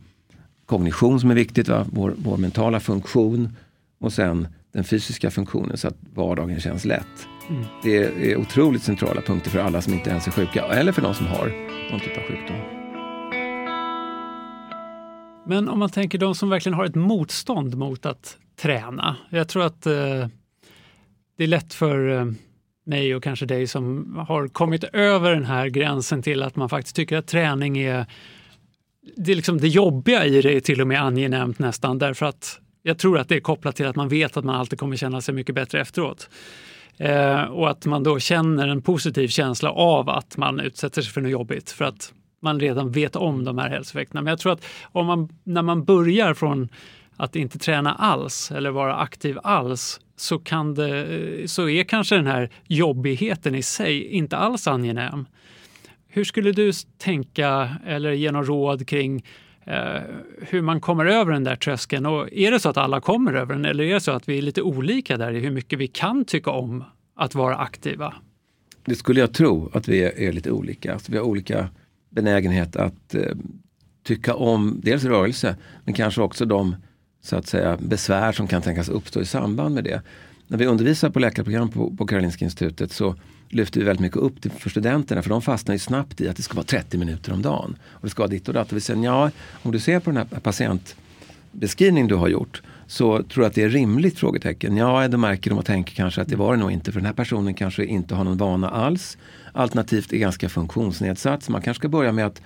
kognition 0.66 1.20
som 1.20 1.30
är 1.30 1.34
viktigt, 1.34 1.68
va? 1.68 1.86
Vår, 1.92 2.14
vår 2.18 2.36
mentala 2.36 2.80
funktion 2.80 3.56
och 3.98 4.12
sen 4.12 4.48
den 4.72 4.84
fysiska 4.84 5.30
funktionen 5.30 5.76
så 5.76 5.88
att 5.88 5.96
vardagen 6.14 6.60
känns 6.60 6.84
lätt. 6.84 7.28
Mm. 7.48 7.64
Det 7.82 7.96
är 8.32 8.36
otroligt 8.36 8.82
centrala 8.82 9.20
punkter 9.20 9.50
för 9.50 9.58
alla 9.58 9.82
som 9.82 9.94
inte 9.94 10.10
ens 10.10 10.26
är 10.26 10.30
sjuka 10.30 10.64
eller 10.64 10.92
för 10.92 11.02
de 11.02 11.14
som 11.14 11.26
har 11.26 11.52
någon 11.90 12.00
typ 12.00 12.16
av 12.16 12.22
sjukdom. 12.22 12.56
Men 15.46 15.68
om 15.68 15.78
man 15.78 15.90
tänker 15.90 16.18
de 16.18 16.34
som 16.34 16.48
verkligen 16.48 16.74
har 16.74 16.84
ett 16.84 16.94
motstånd 16.94 17.76
mot 17.76 18.06
att 18.06 18.36
träna. 18.56 19.16
Jag 19.30 19.48
tror 19.48 19.64
att 19.66 19.86
eh, 19.86 20.26
det 21.36 21.44
är 21.44 21.46
lätt 21.46 21.74
för 21.74 22.08
eh, 22.08 22.26
mig 22.86 23.14
och 23.14 23.22
kanske 23.22 23.46
dig 23.46 23.66
som 23.66 24.14
har 24.28 24.48
kommit 24.48 24.84
över 24.84 25.34
den 25.34 25.44
här 25.44 25.68
gränsen 25.68 26.22
till 26.22 26.42
att 26.42 26.56
man 26.56 26.68
faktiskt 26.68 26.96
tycker 26.96 27.16
att 27.16 27.26
träning 27.26 27.78
är 27.78 28.06
det, 29.16 29.32
är 29.32 29.36
liksom 29.36 29.58
det 29.58 29.68
jobbiga 29.68 30.24
i 30.24 30.42
det 30.42 30.56
är 30.56 30.60
till 30.60 30.80
och 30.80 30.86
med 30.86 31.02
angenämt 31.02 31.58
nästan 31.58 31.98
därför 31.98 32.26
att 32.26 32.60
jag 32.82 32.98
tror 32.98 33.18
att 33.18 33.28
det 33.28 33.36
är 33.36 33.40
kopplat 33.40 33.76
till 33.76 33.86
att 33.86 33.96
man 33.96 34.08
vet 34.08 34.36
att 34.36 34.44
man 34.44 34.54
alltid 34.54 34.78
kommer 34.78 34.96
känna 34.96 35.20
sig 35.20 35.34
mycket 35.34 35.54
bättre 35.54 35.80
efteråt. 35.80 36.30
Eh, 36.96 37.42
och 37.42 37.70
att 37.70 37.86
man 37.86 38.02
då 38.02 38.18
känner 38.18 38.68
en 38.68 38.82
positiv 38.82 39.28
känsla 39.28 39.70
av 39.70 40.08
att 40.08 40.36
man 40.36 40.60
utsätter 40.60 41.02
sig 41.02 41.12
för 41.12 41.20
något 41.20 41.30
jobbigt 41.30 41.70
för 41.70 41.84
att 41.84 42.12
man 42.40 42.60
redan 42.60 42.92
vet 42.92 43.16
om 43.16 43.44
de 43.44 43.58
här 43.58 43.70
hälsoeffekterna. 43.70 44.22
Men 44.22 44.30
jag 44.30 44.38
tror 44.38 44.52
att 44.52 44.64
om 44.82 45.06
man, 45.06 45.28
när 45.44 45.62
man 45.62 45.84
börjar 45.84 46.34
från 46.34 46.68
att 47.16 47.36
inte 47.36 47.58
träna 47.58 47.94
alls 47.94 48.50
eller 48.50 48.70
vara 48.70 48.96
aktiv 48.96 49.38
alls 49.42 50.00
så, 50.16 50.38
kan 50.38 50.74
det, 50.74 51.50
så 51.50 51.68
är 51.68 51.84
kanske 51.84 52.16
den 52.16 52.26
här 52.26 52.50
jobbigheten 52.66 53.54
i 53.54 53.62
sig 53.62 54.04
inte 54.04 54.36
alls 54.36 54.68
angenäm. 54.68 55.26
Hur 56.08 56.24
skulle 56.24 56.52
du 56.52 56.72
tänka 56.98 57.76
eller 57.86 58.12
ge 58.12 58.32
någon 58.32 58.44
råd 58.44 58.88
kring 58.88 59.24
Eh, 59.68 60.02
hur 60.40 60.62
man 60.62 60.80
kommer 60.80 61.06
över 61.06 61.32
den 61.32 61.44
där 61.44 61.56
tröskeln? 61.56 62.06
Och 62.06 62.32
är 62.32 62.50
det 62.50 62.60
så 62.60 62.68
att 62.68 62.76
alla 62.76 63.00
kommer 63.00 63.34
över 63.34 63.54
den 63.54 63.64
eller 63.64 63.84
är 63.84 63.94
det 63.94 64.00
så 64.00 64.10
att 64.10 64.28
vi 64.28 64.38
är 64.38 64.42
lite 64.42 64.62
olika 64.62 65.16
där 65.16 65.32
i 65.32 65.40
hur 65.40 65.50
mycket 65.50 65.78
vi 65.78 65.86
kan 65.86 66.24
tycka 66.24 66.50
om 66.50 66.84
att 67.16 67.34
vara 67.34 67.56
aktiva? 67.56 68.14
Det 68.84 68.94
skulle 68.94 69.20
jag 69.20 69.34
tro 69.34 69.70
att 69.72 69.88
vi 69.88 70.02
är, 70.02 70.18
är 70.18 70.32
lite 70.32 70.50
olika. 70.50 70.92
Alltså 70.92 71.12
vi 71.12 71.18
har 71.18 71.24
olika 71.24 71.68
benägenhet 72.10 72.76
att 72.76 73.14
eh, 73.14 73.22
tycka 74.02 74.34
om 74.34 74.80
dels 74.82 75.04
rörelse 75.04 75.56
men 75.84 75.94
kanske 75.94 76.22
också 76.22 76.44
de 76.44 76.76
så 77.22 77.36
att 77.36 77.46
säga, 77.46 77.78
besvär 77.80 78.32
som 78.32 78.46
kan 78.46 78.62
tänkas 78.62 78.88
uppstå 78.88 79.20
i 79.20 79.26
samband 79.26 79.74
med 79.74 79.84
det. 79.84 80.02
När 80.46 80.58
vi 80.58 80.66
undervisar 80.66 81.10
på 81.10 81.18
läkarprogram 81.18 81.68
på, 81.68 81.96
på 81.96 82.06
Karolinska 82.06 82.44
institutet 82.44 82.92
så 82.92 83.14
lyfter 83.48 83.80
vi 83.80 83.86
väldigt 83.86 84.00
mycket 84.00 84.18
upp 84.18 84.42
det 84.42 84.50
för 84.50 84.70
studenterna 84.70 85.22
för 85.22 85.30
de 85.30 85.42
fastnar 85.42 85.74
ju 85.74 85.78
snabbt 85.78 86.20
i 86.20 86.28
att 86.28 86.36
det 86.36 86.42
ska 86.42 86.54
vara 86.54 86.66
30 86.66 86.98
minuter 86.98 87.32
om 87.32 87.42
dagen. 87.42 87.76
Och 87.82 88.00
det 88.02 88.10
ska 88.10 88.22
vara 88.22 88.30
ditt 88.30 88.48
och 88.48 88.54
datt. 88.54 88.70
Och 88.70 88.76
vi 88.76 88.80
säger 88.80 89.04
ja, 89.04 89.30
om 89.62 89.72
du 89.72 89.78
ser 89.78 90.00
på 90.00 90.10
den 90.10 90.16
här 90.16 90.40
patientbeskrivningen 90.40 92.08
du 92.08 92.14
har 92.14 92.28
gjort 92.28 92.62
så 92.86 93.22
tror 93.22 93.42
du 93.42 93.46
att 93.46 93.54
det 93.54 93.62
är 93.62 93.68
rimligt? 93.68 94.18
frågetecken. 94.18 94.76
Ja, 94.76 95.08
då 95.08 95.18
märker 95.18 95.50
de 95.50 95.58
och 95.58 95.64
tänker 95.64 95.94
kanske 95.94 96.22
att 96.22 96.28
det 96.28 96.36
var 96.36 96.52
det 96.56 96.60
nog 96.60 96.72
inte 96.72 96.92
för 96.92 97.00
den 97.00 97.06
här 97.06 97.12
personen 97.12 97.54
kanske 97.54 97.84
inte 97.84 98.14
har 98.14 98.24
någon 98.24 98.36
vana 98.36 98.70
alls. 98.70 99.18
Alternativt 99.52 100.12
är 100.12 100.18
ganska 100.18 100.48
funktionsnedsatt 100.48 101.42
så 101.42 101.52
man 101.52 101.62
kanske 101.62 101.80
ska 101.80 101.88
börja 101.88 102.12
med 102.12 102.26
att 102.26 102.42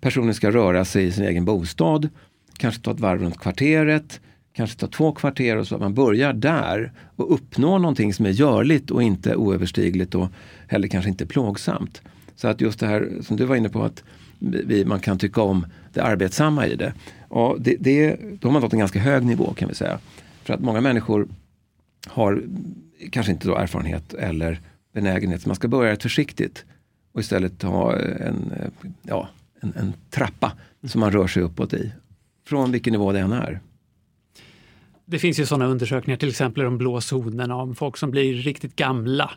personen 0.00 0.34
ska 0.34 0.50
röra 0.50 0.84
sig 0.84 1.06
i 1.06 1.12
sin 1.12 1.24
egen 1.24 1.44
bostad, 1.44 2.08
kanske 2.56 2.82
ta 2.82 2.90
ett 2.90 3.00
varv 3.00 3.22
runt 3.22 3.38
kvarteret, 3.38 4.20
kanske 4.52 4.78
ta 4.78 4.86
två 4.86 5.12
kvarter 5.12 5.56
och 5.56 5.68
så 5.68 5.74
att 5.74 5.80
man 5.80 5.94
börjar 5.94 6.32
där 6.32 6.92
och 7.16 7.34
uppnår 7.34 7.78
någonting 7.78 8.14
som 8.14 8.26
är 8.26 8.30
görligt 8.30 8.90
och 8.90 9.02
inte 9.02 9.36
oöverstigligt 9.36 10.14
och 10.14 10.28
heller 10.68 10.88
kanske 10.88 11.10
inte 11.10 11.26
plågsamt. 11.26 12.02
Så 12.36 12.48
att 12.48 12.60
just 12.60 12.80
det 12.80 12.86
här 12.86 13.08
som 13.22 13.36
du 13.36 13.44
var 13.44 13.56
inne 13.56 13.68
på 13.68 13.82
att 13.82 14.02
vi, 14.38 14.84
man 14.84 15.00
kan 15.00 15.18
tycka 15.18 15.42
om 15.42 15.66
det 15.92 16.00
arbetsamma 16.00 16.66
i 16.66 16.76
det. 16.76 16.94
Och 17.28 17.60
det, 17.60 17.76
det. 17.80 18.16
Då 18.40 18.48
har 18.48 18.52
man 18.52 18.62
nått 18.62 18.72
en 18.72 18.78
ganska 18.78 18.98
hög 18.98 19.24
nivå 19.24 19.54
kan 19.54 19.68
vi 19.68 19.74
säga. 19.74 19.98
För 20.42 20.54
att 20.54 20.60
många 20.60 20.80
människor 20.80 21.28
har 22.06 22.42
kanske 23.10 23.32
inte 23.32 23.48
då 23.48 23.56
erfarenhet 23.56 24.14
eller 24.14 24.60
benägenhet. 24.94 25.42
Så 25.42 25.48
man 25.48 25.56
ska 25.56 25.68
börja 25.68 25.92
rätt 25.92 26.02
försiktigt 26.02 26.64
och 27.12 27.20
istället 27.20 27.62
ha 27.62 27.96
en, 27.98 28.52
ja, 29.02 29.28
en, 29.60 29.72
en 29.76 29.92
trappa 30.10 30.52
som 30.86 31.00
man 31.00 31.12
rör 31.12 31.26
sig 31.26 31.42
uppåt 31.42 31.74
i. 31.74 31.92
Från 32.46 32.72
vilken 32.72 32.92
nivå 32.92 33.12
det 33.12 33.20
än 33.20 33.32
är. 33.32 33.60
Det 35.12 35.18
finns 35.18 35.40
ju 35.40 35.46
sådana 35.46 35.66
undersökningar, 35.66 36.18
till 36.18 36.28
exempel 36.28 36.64
de 36.64 36.78
blå 36.78 37.00
zonerna, 37.00 37.56
om 37.56 37.74
folk 37.74 37.96
som 37.96 38.10
blir 38.10 38.34
riktigt 38.34 38.76
gamla. 38.76 39.30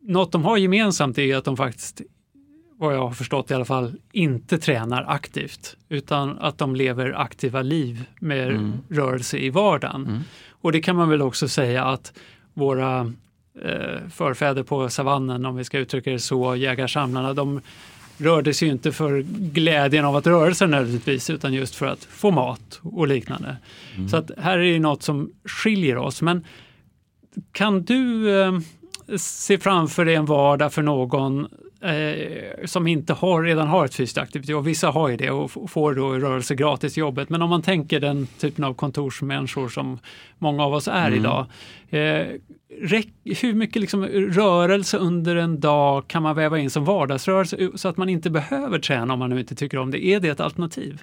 Något 0.00 0.32
de 0.32 0.44
har 0.44 0.56
gemensamt 0.56 1.18
är 1.18 1.36
att 1.36 1.44
de 1.44 1.56
faktiskt, 1.56 2.00
vad 2.78 2.94
jag 2.94 3.00
har 3.00 3.10
förstått 3.10 3.50
i 3.50 3.54
alla 3.54 3.64
fall, 3.64 3.94
inte 4.12 4.58
tränar 4.58 5.04
aktivt 5.08 5.76
utan 5.88 6.38
att 6.38 6.58
de 6.58 6.76
lever 6.76 7.12
aktiva 7.12 7.62
liv 7.62 8.04
med 8.20 8.48
mm. 8.48 8.72
rörelse 8.88 9.38
i 9.38 9.50
vardagen. 9.50 10.06
Mm. 10.06 10.20
Och 10.50 10.72
det 10.72 10.80
kan 10.80 10.96
man 10.96 11.08
väl 11.08 11.22
också 11.22 11.48
säga 11.48 11.84
att 11.84 12.12
våra 12.54 13.12
eh, 13.62 14.08
förfäder 14.10 14.62
på 14.62 14.88
savannen, 14.88 15.46
om 15.46 15.56
vi 15.56 15.64
ska 15.64 15.78
uttrycka 15.78 16.10
det 16.10 16.18
så, 16.18 16.56
jägarsamlarna, 16.56 17.34
de 17.34 17.60
rörde 18.18 18.54
sig 18.54 18.68
inte 18.68 18.92
för 18.92 19.20
glädjen 19.52 20.04
av 20.04 20.16
att 20.16 20.26
röra 20.26 20.54
sig 20.54 20.68
nödvändigtvis 20.68 21.30
utan 21.30 21.52
just 21.52 21.74
för 21.74 21.86
att 21.86 22.04
få 22.04 22.30
mat 22.30 22.80
och 22.82 23.08
liknande. 23.08 23.56
Mm. 23.96 24.08
Så 24.08 24.16
att 24.16 24.30
här 24.38 24.58
är 24.58 24.72
det 24.72 24.78
något 24.78 25.02
som 25.02 25.30
skiljer 25.44 25.96
oss. 25.96 26.22
Men 26.22 26.44
kan 27.52 27.82
du 27.82 28.30
eh, 28.40 28.58
se 29.16 29.58
framför 29.58 30.04
dig 30.04 30.14
en 30.14 30.26
vardag 30.26 30.72
för 30.72 30.82
någon 30.82 31.46
eh, 31.80 32.64
som 32.64 32.86
inte 32.86 33.12
har, 33.12 33.42
redan 33.42 33.68
har 33.68 33.84
ett 33.84 33.94
fysiskt 33.94 34.18
aktivitet 34.18 34.56
och 34.56 34.66
vissa 34.66 34.90
har 34.90 35.08
ju 35.08 35.16
det 35.16 35.30
och 35.30 35.70
får 35.70 35.94
då 35.94 36.12
rörelse 36.12 36.54
gratis 36.54 36.96
i 36.96 37.00
jobbet. 37.00 37.28
Men 37.28 37.42
om 37.42 37.50
man 37.50 37.62
tänker 37.62 38.00
den 38.00 38.26
typen 38.26 38.64
av 38.64 38.74
kontorsmänniskor 38.74 39.68
som 39.68 39.98
många 40.38 40.64
av 40.64 40.74
oss 40.74 40.88
är 40.88 41.06
mm. 41.06 41.20
idag. 41.20 41.46
Eh, 41.90 42.26
hur 43.40 43.54
mycket 43.54 43.80
liksom 43.80 44.06
rörelse 44.06 44.98
under 44.98 45.36
en 45.36 45.60
dag 45.60 46.08
kan 46.08 46.22
man 46.22 46.36
väva 46.36 46.58
in 46.58 46.70
som 46.70 46.84
vardagsrörelse 46.84 47.70
så 47.74 47.88
att 47.88 47.96
man 47.96 48.08
inte 48.08 48.30
behöver 48.30 48.78
träna 48.78 49.12
om 49.12 49.18
man 49.18 49.30
nu 49.30 49.40
inte 49.40 49.54
tycker 49.54 49.78
om 49.78 49.90
det? 49.90 50.06
Är 50.06 50.20
det 50.20 50.28
ett 50.28 50.40
alternativ? 50.40 51.02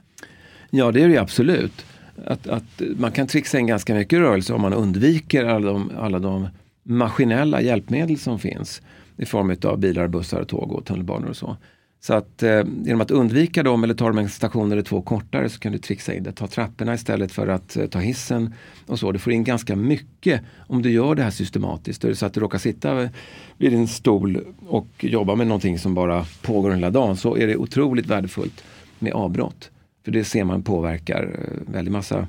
Ja, 0.69 0.91
det 0.91 1.01
är 1.01 1.09
det 1.09 1.17
absolut. 1.17 1.85
Att, 2.25 2.47
att 2.47 2.81
man 2.97 3.11
kan 3.11 3.27
trixa 3.27 3.59
in 3.59 3.67
ganska 3.67 3.93
mycket 3.93 4.19
rörelse 4.19 4.53
om 4.53 4.61
man 4.61 4.73
undviker 4.73 5.45
alla 5.45 5.71
de, 5.71 5.91
alla 5.99 6.19
de 6.19 6.47
maskinella 6.83 7.61
hjälpmedel 7.61 8.17
som 8.17 8.39
finns 8.39 8.81
i 9.17 9.25
form 9.25 9.55
av 9.63 9.79
bilar, 9.79 10.07
bussar, 10.07 10.43
tåg 10.43 10.71
och 10.71 10.85
tunnelbanor 10.85 11.29
och 11.29 11.35
så. 11.35 11.57
Så 11.99 12.13
att 12.13 12.43
eh, 12.43 12.63
genom 12.83 13.01
att 13.01 13.11
undvika 13.11 13.63
dem 13.63 13.83
eller 13.83 13.93
ta 13.93 14.07
dem 14.07 14.17
en 14.17 14.29
station 14.29 14.71
eller 14.71 14.81
två 14.81 15.01
kortare 15.01 15.49
så 15.49 15.59
kan 15.59 15.71
du 15.71 15.77
trixa 15.77 16.13
in 16.13 16.23
det. 16.23 16.31
Ta 16.31 16.47
trapporna 16.47 16.93
istället 16.93 17.31
för 17.31 17.47
att 17.47 17.77
eh, 17.77 17.85
ta 17.85 17.99
hissen 17.99 18.53
och 18.85 18.99
så. 18.99 19.11
Du 19.11 19.19
får 19.19 19.33
in 19.33 19.43
ganska 19.43 19.75
mycket 19.75 20.41
om 20.57 20.81
du 20.81 20.91
gör 20.91 21.15
det 21.15 21.23
här 21.23 21.31
systematiskt. 21.31 22.03
Är 22.03 22.09
det 22.09 22.15
så 22.15 22.25
att 22.25 22.33
du 22.33 22.39
råkar 22.39 22.57
sitta 22.57 23.09
vid 23.57 23.71
din 23.71 23.87
stol 23.87 24.41
och 24.67 24.87
jobba 24.99 25.35
med 25.35 25.47
någonting 25.47 25.79
som 25.79 25.93
bara 25.93 26.25
pågår 26.41 26.71
hela 26.71 26.89
dagen 26.89 27.17
så 27.17 27.37
är 27.37 27.47
det 27.47 27.55
otroligt 27.55 28.05
värdefullt 28.05 28.63
med 28.99 29.13
avbrott. 29.13 29.71
För 30.05 30.11
det 30.11 30.23
ser 30.23 30.43
man 30.43 30.63
påverkar 30.63 31.23
eh, 31.23 31.73
väldigt 31.73 31.91
massa 31.91 32.27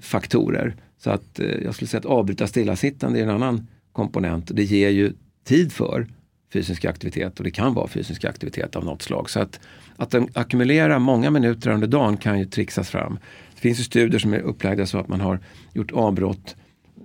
faktorer. 0.00 0.74
Så 0.98 1.10
att 1.10 1.40
eh, 1.40 1.46
jag 1.46 1.74
skulle 1.74 1.88
säga 1.88 1.98
att 1.98 2.06
avbryta 2.06 2.46
stillasittande 2.46 3.18
är 3.18 3.22
en 3.22 3.30
annan 3.30 3.66
komponent. 3.92 4.50
Det 4.52 4.64
ger 4.64 4.90
ju 4.90 5.12
tid 5.44 5.72
för 5.72 6.06
fysisk 6.54 6.84
aktivitet 6.84 7.38
och 7.38 7.44
det 7.44 7.50
kan 7.50 7.74
vara 7.74 7.88
fysisk 7.88 8.24
aktivitet 8.24 8.76
av 8.76 8.84
något 8.84 9.02
slag. 9.02 9.30
Så 9.30 9.40
att, 9.40 9.60
att 9.96 10.14
ackumulera 10.34 10.98
många 10.98 11.30
minuter 11.30 11.70
under 11.70 11.86
dagen 11.86 12.16
kan 12.16 12.38
ju 12.38 12.44
trixas 12.44 12.90
fram. 12.90 13.18
Det 13.54 13.60
finns 13.60 13.80
ju 13.80 13.84
studier 13.84 14.18
som 14.18 14.34
är 14.34 14.38
upplagda 14.38 14.86
så 14.86 14.98
att 14.98 15.08
man 15.08 15.20
har 15.20 15.40
gjort 15.72 15.92
avbrott 15.92 16.56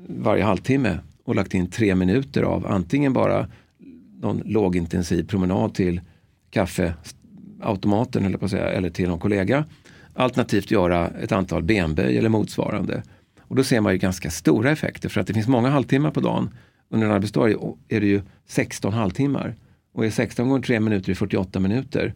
varje 0.07 0.43
halvtimme 0.43 0.99
och 1.23 1.35
lagt 1.35 1.53
in 1.53 1.67
tre 1.67 1.95
minuter 1.95 2.43
av 2.43 2.67
antingen 2.67 3.13
bara 3.13 3.47
någon 4.21 4.41
lågintensiv 4.45 5.27
promenad 5.27 5.73
till 5.73 6.01
kaffeautomaten 6.49 8.25
eller, 8.25 8.37
på 8.37 8.45
att 8.45 8.51
säga, 8.51 8.69
eller 8.69 8.89
till 8.89 9.09
någon 9.09 9.19
kollega. 9.19 9.65
Alternativt 10.13 10.71
göra 10.71 11.07
ett 11.07 11.31
antal 11.31 11.63
benböj 11.63 12.17
eller 12.17 12.29
motsvarande. 12.29 13.03
Och 13.41 13.55
då 13.55 13.63
ser 13.63 13.81
man 13.81 13.93
ju 13.93 13.99
ganska 13.99 14.29
stora 14.29 14.71
effekter 14.71 15.09
för 15.09 15.21
att 15.21 15.27
det 15.27 15.33
finns 15.33 15.47
många 15.47 15.69
halvtimmar 15.69 16.11
på 16.11 16.19
dagen 16.19 16.49
under 16.89 17.07
en 17.07 17.13
arbetsdag 17.13 17.49
är 17.87 18.01
det 18.01 18.07
ju 18.07 18.21
16 18.45 18.93
halvtimmar. 18.93 19.55
Och 19.93 20.05
är 20.05 20.09
16 20.09 20.49
gånger 20.49 20.61
3 20.63 20.79
minuter 20.79 21.11
i 21.11 21.15
48 21.15 21.59
minuter. 21.59 22.13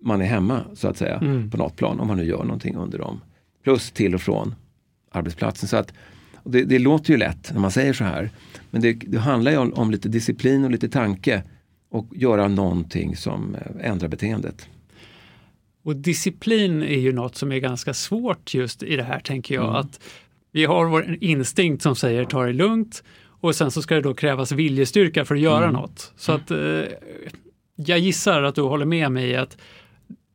Man 0.00 0.20
är 0.20 0.26
hemma 0.26 0.64
så 0.74 0.88
att 0.88 0.96
säga 0.96 1.16
mm. 1.16 1.50
på 1.50 1.56
något 1.56 1.76
plan 1.76 2.00
om 2.00 2.08
man 2.08 2.16
nu 2.16 2.24
gör 2.24 2.44
någonting 2.44 2.76
under 2.76 2.98
dem. 2.98 3.20
Plus 3.62 3.90
till 3.90 4.14
och 4.14 4.20
från 4.20 4.54
arbetsplatsen. 5.10 5.68
Så 5.68 5.76
att, 5.76 5.92
det, 6.44 6.64
det 6.64 6.78
låter 6.78 7.10
ju 7.10 7.16
lätt 7.16 7.52
när 7.52 7.60
man 7.60 7.70
säger 7.70 7.92
så 7.92 8.04
här. 8.04 8.30
Men 8.70 8.82
det, 8.82 8.92
det 8.92 9.18
handlar 9.18 9.50
ju 9.50 9.58
om, 9.58 9.72
om, 9.72 9.90
lite 9.90 10.08
disciplin 10.08 10.64
och 10.64 10.70
lite 10.70 10.88
tanke 10.88 11.42
och 11.90 12.06
göra 12.12 12.48
någonting 12.48 13.16
som 13.16 13.54
eh, 13.54 13.90
ändrar 13.90 14.08
beteendet. 14.08 14.68
Och 15.82 15.96
disciplin 15.96 16.82
är 16.82 16.98
ju 16.98 17.12
något 17.12 17.36
som 17.36 17.52
är 17.52 17.58
ganska 17.58 17.94
svårt 17.94 18.54
just 18.54 18.82
i 18.82 18.96
det 18.96 19.02
här 19.02 19.20
tänker 19.20 19.54
jag. 19.54 19.64
Mm. 19.64 19.76
att 19.76 20.00
Vi 20.52 20.64
har 20.64 20.84
vår 20.84 21.16
instinkt 21.20 21.82
som 21.82 21.96
säger 21.96 22.24
ta 22.24 22.46
det 22.46 22.52
lugnt 22.52 23.02
och 23.40 23.54
sen 23.54 23.70
så 23.70 23.82
ska 23.82 23.94
det 23.94 24.00
då 24.00 24.14
krävas 24.14 24.52
viljestyrka 24.52 25.24
för 25.24 25.34
att 25.34 25.40
göra 25.40 25.64
mm. 25.64 25.72
något. 25.72 26.12
Så 26.16 26.32
att 26.32 26.50
eh, 26.50 26.82
jag 27.76 27.98
gissar 27.98 28.42
att 28.42 28.54
du 28.54 28.62
håller 28.62 28.86
med 28.86 29.12
mig 29.12 29.36
att 29.36 29.56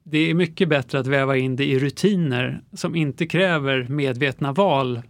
det 0.03 0.29
är 0.29 0.33
mycket 0.33 0.69
bättre 0.69 0.99
att 0.99 1.07
väva 1.07 1.37
in 1.37 1.55
det 1.55 1.65
i 1.65 1.79
rutiner 1.79 2.61
som 2.73 2.95
inte 2.95 3.25
kräver 3.25 3.87
medvetna 3.89 4.53
val 4.53 5.01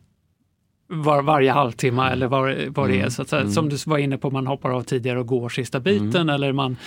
var, 0.87 1.21
varje 1.21 1.51
halvtimme 1.51 2.09
eller 2.09 2.27
vad, 2.27 2.55
vad 2.67 2.89
det 2.89 2.95
är. 2.95 2.99
Mm. 2.99 3.11
Så 3.11 3.21
att. 3.21 3.33
Mm. 3.33 3.51
Som 3.51 3.69
du 3.69 3.77
var 3.85 3.97
inne 3.97 4.17
på, 4.17 4.31
man 4.31 4.47
hoppar 4.47 4.69
av 4.69 4.81
tidigare 4.81 5.19
och 5.19 5.27
går 5.27 5.49
sista 5.49 5.79
biten 5.79 6.15
Mm. 6.15 6.29
eller 6.29 6.51
man 6.51 6.77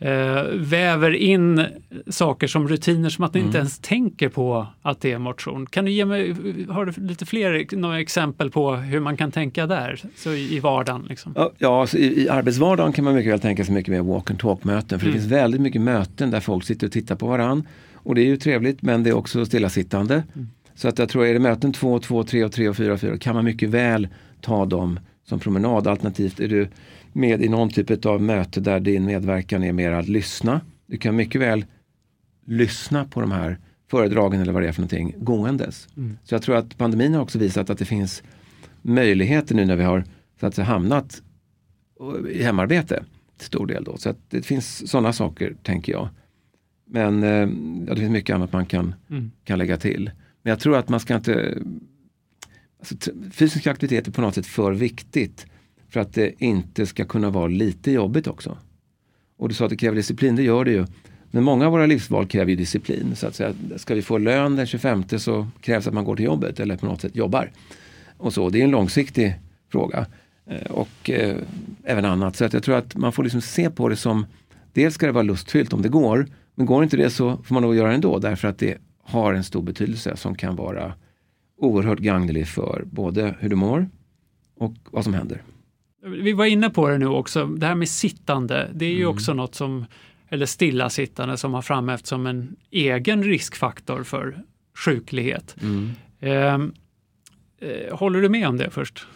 eh, 0.00 0.42
väver 0.54 1.14
in 1.14 1.64
saker 2.08 2.46
som 2.46 2.68
rutiner 2.68 3.08
som 3.08 3.24
att 3.24 3.34
ni 3.34 3.40
Mm. 3.40 3.48
inte 3.48 3.58
ens 3.58 3.78
tänker 3.78 4.28
på 4.28 4.66
att 4.82 5.00
det 5.00 5.12
är 5.12 5.18
motion. 5.18 5.66
Kan 5.66 5.84
du 5.84 5.90
ge 5.90 6.04
mig, 6.04 6.34
har 6.68 6.84
du 6.84 6.92
lite 7.06 7.26
fler 7.26 7.76
några 7.76 8.00
exempel 8.00 8.50
på 8.50 8.74
hur 8.74 9.00
man 9.00 9.16
kan 9.16 9.30
tänka 9.30 9.66
där 9.66 10.00
så 10.16 10.30
i, 10.32 10.56
i 10.56 10.60
vardagen? 10.60 11.06
Liksom? 11.08 11.32
Ja, 11.36 11.52
Ja, 11.58 11.80
alltså 11.80 11.98
i, 11.98 12.22
i 12.22 12.28
arbetsvardagen 12.28 12.92
kan 12.92 13.04
man 13.04 13.14
mycket 13.14 13.32
väl 13.32 13.40
tänka 13.40 13.64
sig 13.64 13.74
mycket 13.74 13.92
mer 13.92 14.02
walk 14.02 14.30
and 14.30 14.38
talk-möten. 14.40 14.98
För 15.00 15.06
Mm. 15.06 15.14
det 15.16 15.20
finns 15.20 15.32
väldigt 15.32 15.60
mycket 15.60 15.80
möten 15.80 16.30
där 16.30 16.40
folk 16.40 16.64
sitter 16.64 16.86
och 16.86 16.92
tittar 16.92 17.16
på 17.16 17.26
varann. 17.26 17.62
Och 17.94 18.14
det 18.14 18.20
är 18.20 18.26
ju 18.26 18.36
trevligt 18.36 18.82
men 18.82 19.02
det 19.02 19.10
är 19.10 19.14
också 19.16 19.44
stillasittande. 19.46 20.14
Mm. 20.34 20.48
Så 20.74 20.88
att 20.88 20.98
jag 20.98 21.08
tror 21.08 21.26
är 21.26 21.32
det 21.32 21.38
möten 21.40 21.72
2, 21.72 21.98
2, 21.98 22.22
3 22.24 22.44
och 22.44 22.52
3 22.52 22.68
och 22.68 22.76
4 22.76 22.92
och 22.92 23.00
4 23.00 23.18
kan 23.18 23.34
man 23.34 23.44
mycket 23.44 23.68
väl 23.68 24.08
ta 24.40 24.64
dem 24.64 25.00
som 25.28 25.38
promenad. 25.38 25.86
Alternativt 25.86 26.40
är 26.40 26.48
du 26.48 26.68
med 27.16 27.42
i 27.42 27.48
någon 27.48 27.70
typ 27.70 28.06
av 28.06 28.22
möte 28.22 28.60
där 28.60 28.80
din 28.80 29.04
medverkan 29.04 29.64
är 29.64 29.72
mer 29.72 29.92
att 29.92 30.08
lyssna. 30.08 30.60
Du 30.86 30.96
kan 30.96 31.16
mycket 31.16 31.40
väl 31.40 31.64
lyssna 32.46 33.04
på 33.04 33.20
de 33.20 33.32
här 33.32 33.58
föredragen 33.90 34.40
eller 34.40 34.52
vad 34.52 34.62
det 34.62 34.68
är 34.68 34.72
för 34.72 34.80
någonting 34.80 35.14
gåendes. 35.18 35.88
Mm. 35.96 36.18
Så 36.24 36.34
jag 36.34 36.42
tror 36.42 36.56
att 36.56 36.78
pandemin 36.78 37.14
har 37.14 37.22
också 37.22 37.38
visat 37.38 37.70
att 37.70 37.78
det 37.78 37.84
finns 37.84 38.22
möjligheter 38.82 39.54
nu 39.54 39.64
när 39.64 39.76
vi 39.76 39.84
har 39.84 40.04
så 40.40 40.46
att 40.46 40.54
säga, 40.54 40.64
hamnat 40.64 41.22
i 42.30 42.42
hemarbete 42.42 43.04
till 43.36 43.46
stor 43.46 43.66
del. 43.66 43.84
Då. 43.84 43.96
Så 43.96 44.14
det 44.28 44.42
finns 44.42 44.90
sådana 44.90 45.12
saker 45.12 45.54
tänker 45.62 45.92
jag. 45.92 46.08
Men 46.86 47.22
eh, 47.22 47.48
ja, 47.88 47.94
det 47.94 48.00
finns 48.00 48.12
mycket 48.12 48.34
annat 48.34 48.52
man 48.52 48.66
kan, 48.66 48.94
Mm. 49.10 49.30
kan 49.44 49.58
lägga 49.58 49.76
till. 49.76 50.10
Men 50.42 50.50
jag 50.50 50.60
tror 50.60 50.76
att 50.76 50.88
man 50.88 51.00
ska 51.00 51.16
inte... 51.16 51.58
Alltså, 52.78 53.12
fysisk 53.32 53.66
aktivitet 53.66 54.08
är 54.08 54.12
på 54.12 54.20
något 54.20 54.34
sätt 54.34 54.46
för 54.46 54.72
viktigt 54.72 55.46
för 55.88 56.00
att 56.00 56.14
det 56.14 56.42
inte 56.42 56.86
ska 56.86 57.04
kunna 57.04 57.30
vara 57.30 57.46
lite 57.46 57.90
jobbigt 57.90 58.26
också. 58.26 58.58
Och 59.38 59.48
du 59.48 59.54
sa 59.54 59.64
att 59.64 59.70
det 59.70 59.76
kräver 59.76 59.96
disciplin, 59.96 60.36
det 60.36 60.42
gör 60.42 60.64
det 60.64 60.70
ju. 60.70 60.86
Men 61.30 61.44
många 61.44 61.66
av 61.66 61.72
våra 61.72 61.86
livsval 61.86 62.26
kräver 62.26 62.50
ju 62.50 62.56
disciplin. 62.56 63.16
Så 63.16 63.26
att 63.26 63.34
säga, 63.34 63.54
ska 63.76 63.94
vi 63.94 64.02
få 64.02 64.18
lön 64.18 64.56
den 64.56 64.66
25 64.66 65.04
så 65.18 65.46
krävs 65.60 65.86
att 65.86 65.94
man 65.94 66.04
går 66.04 66.16
till 66.16 66.24
jobbet 66.24 66.60
eller 66.60 66.76
på 66.76 66.86
något 66.86 67.00
sätt 67.00 67.16
jobbar. 67.16 67.50
Och 68.16 68.32
så, 68.32 68.48
det 68.50 68.60
är 68.60 68.64
en 68.64 68.70
långsiktig 68.70 69.34
fråga. 69.72 70.06
Eh, 70.46 70.70
och 70.70 71.10
eh, 71.10 71.36
även 71.84 72.04
annat. 72.04 72.36
Så 72.36 72.44
att 72.44 72.52
jag 72.52 72.62
tror 72.62 72.76
att 72.76 72.96
man 72.96 73.12
får 73.12 73.22
liksom 73.22 73.40
se 73.40 73.70
på 73.70 73.88
det 73.88 73.96
som, 73.96 74.26
dels 74.72 74.94
ska 74.94 75.06
det 75.06 75.12
vara 75.12 75.22
lustfyllt 75.22 75.72
om 75.72 75.82
det 75.82 75.88
går, 75.88 76.26
men 76.54 76.66
går 76.66 76.82
inte 76.82 76.96
det 76.96 77.10
så 77.10 77.36
får 77.36 77.54
man 77.54 77.62
nog 77.62 77.76
göra 77.76 77.88
det 77.88 77.94
ändå 77.94 78.18
därför 78.18 78.48
att 78.48 78.58
det 78.58 78.78
har 79.02 79.34
en 79.34 79.44
stor 79.44 79.62
betydelse 79.62 80.16
som 80.16 80.34
kan 80.34 80.56
vara 80.56 80.94
oerhört 81.58 81.98
gagnelig 81.98 82.48
för 82.48 82.84
både 82.86 83.34
hur 83.40 83.48
du 83.48 83.56
mår 83.56 83.88
och 84.56 84.74
vad 84.90 85.04
som 85.04 85.14
händer. 85.14 85.42
Vi 86.06 86.32
var 86.32 86.44
inne 86.46 86.70
på 86.70 86.88
det 86.88 86.98
nu 86.98 87.06
också, 87.06 87.46
det 87.46 87.66
här 87.66 87.74
med 87.74 87.88
sittande, 87.88 88.70
det 88.74 88.84
är 88.84 88.90
ju 88.90 89.02
Mm. 89.02 89.08
också 89.14 89.34
något 89.34 89.54
som, 89.54 89.84
eller 90.28 90.46
stillasittande 90.46 91.36
som 91.36 91.54
har 91.54 91.62
framhävts 91.62 92.08
som 92.08 92.26
en 92.26 92.56
egen 92.70 93.22
riskfaktor 93.24 94.02
för 94.02 94.38
sjuklighet. 94.84 95.56
Ehm, 96.20 96.72
eh, 97.60 97.96
håller 97.96 98.20
du 98.22 98.28
med 98.28 98.48
om 98.48 98.56
det 98.56 98.70
först? 98.70 99.06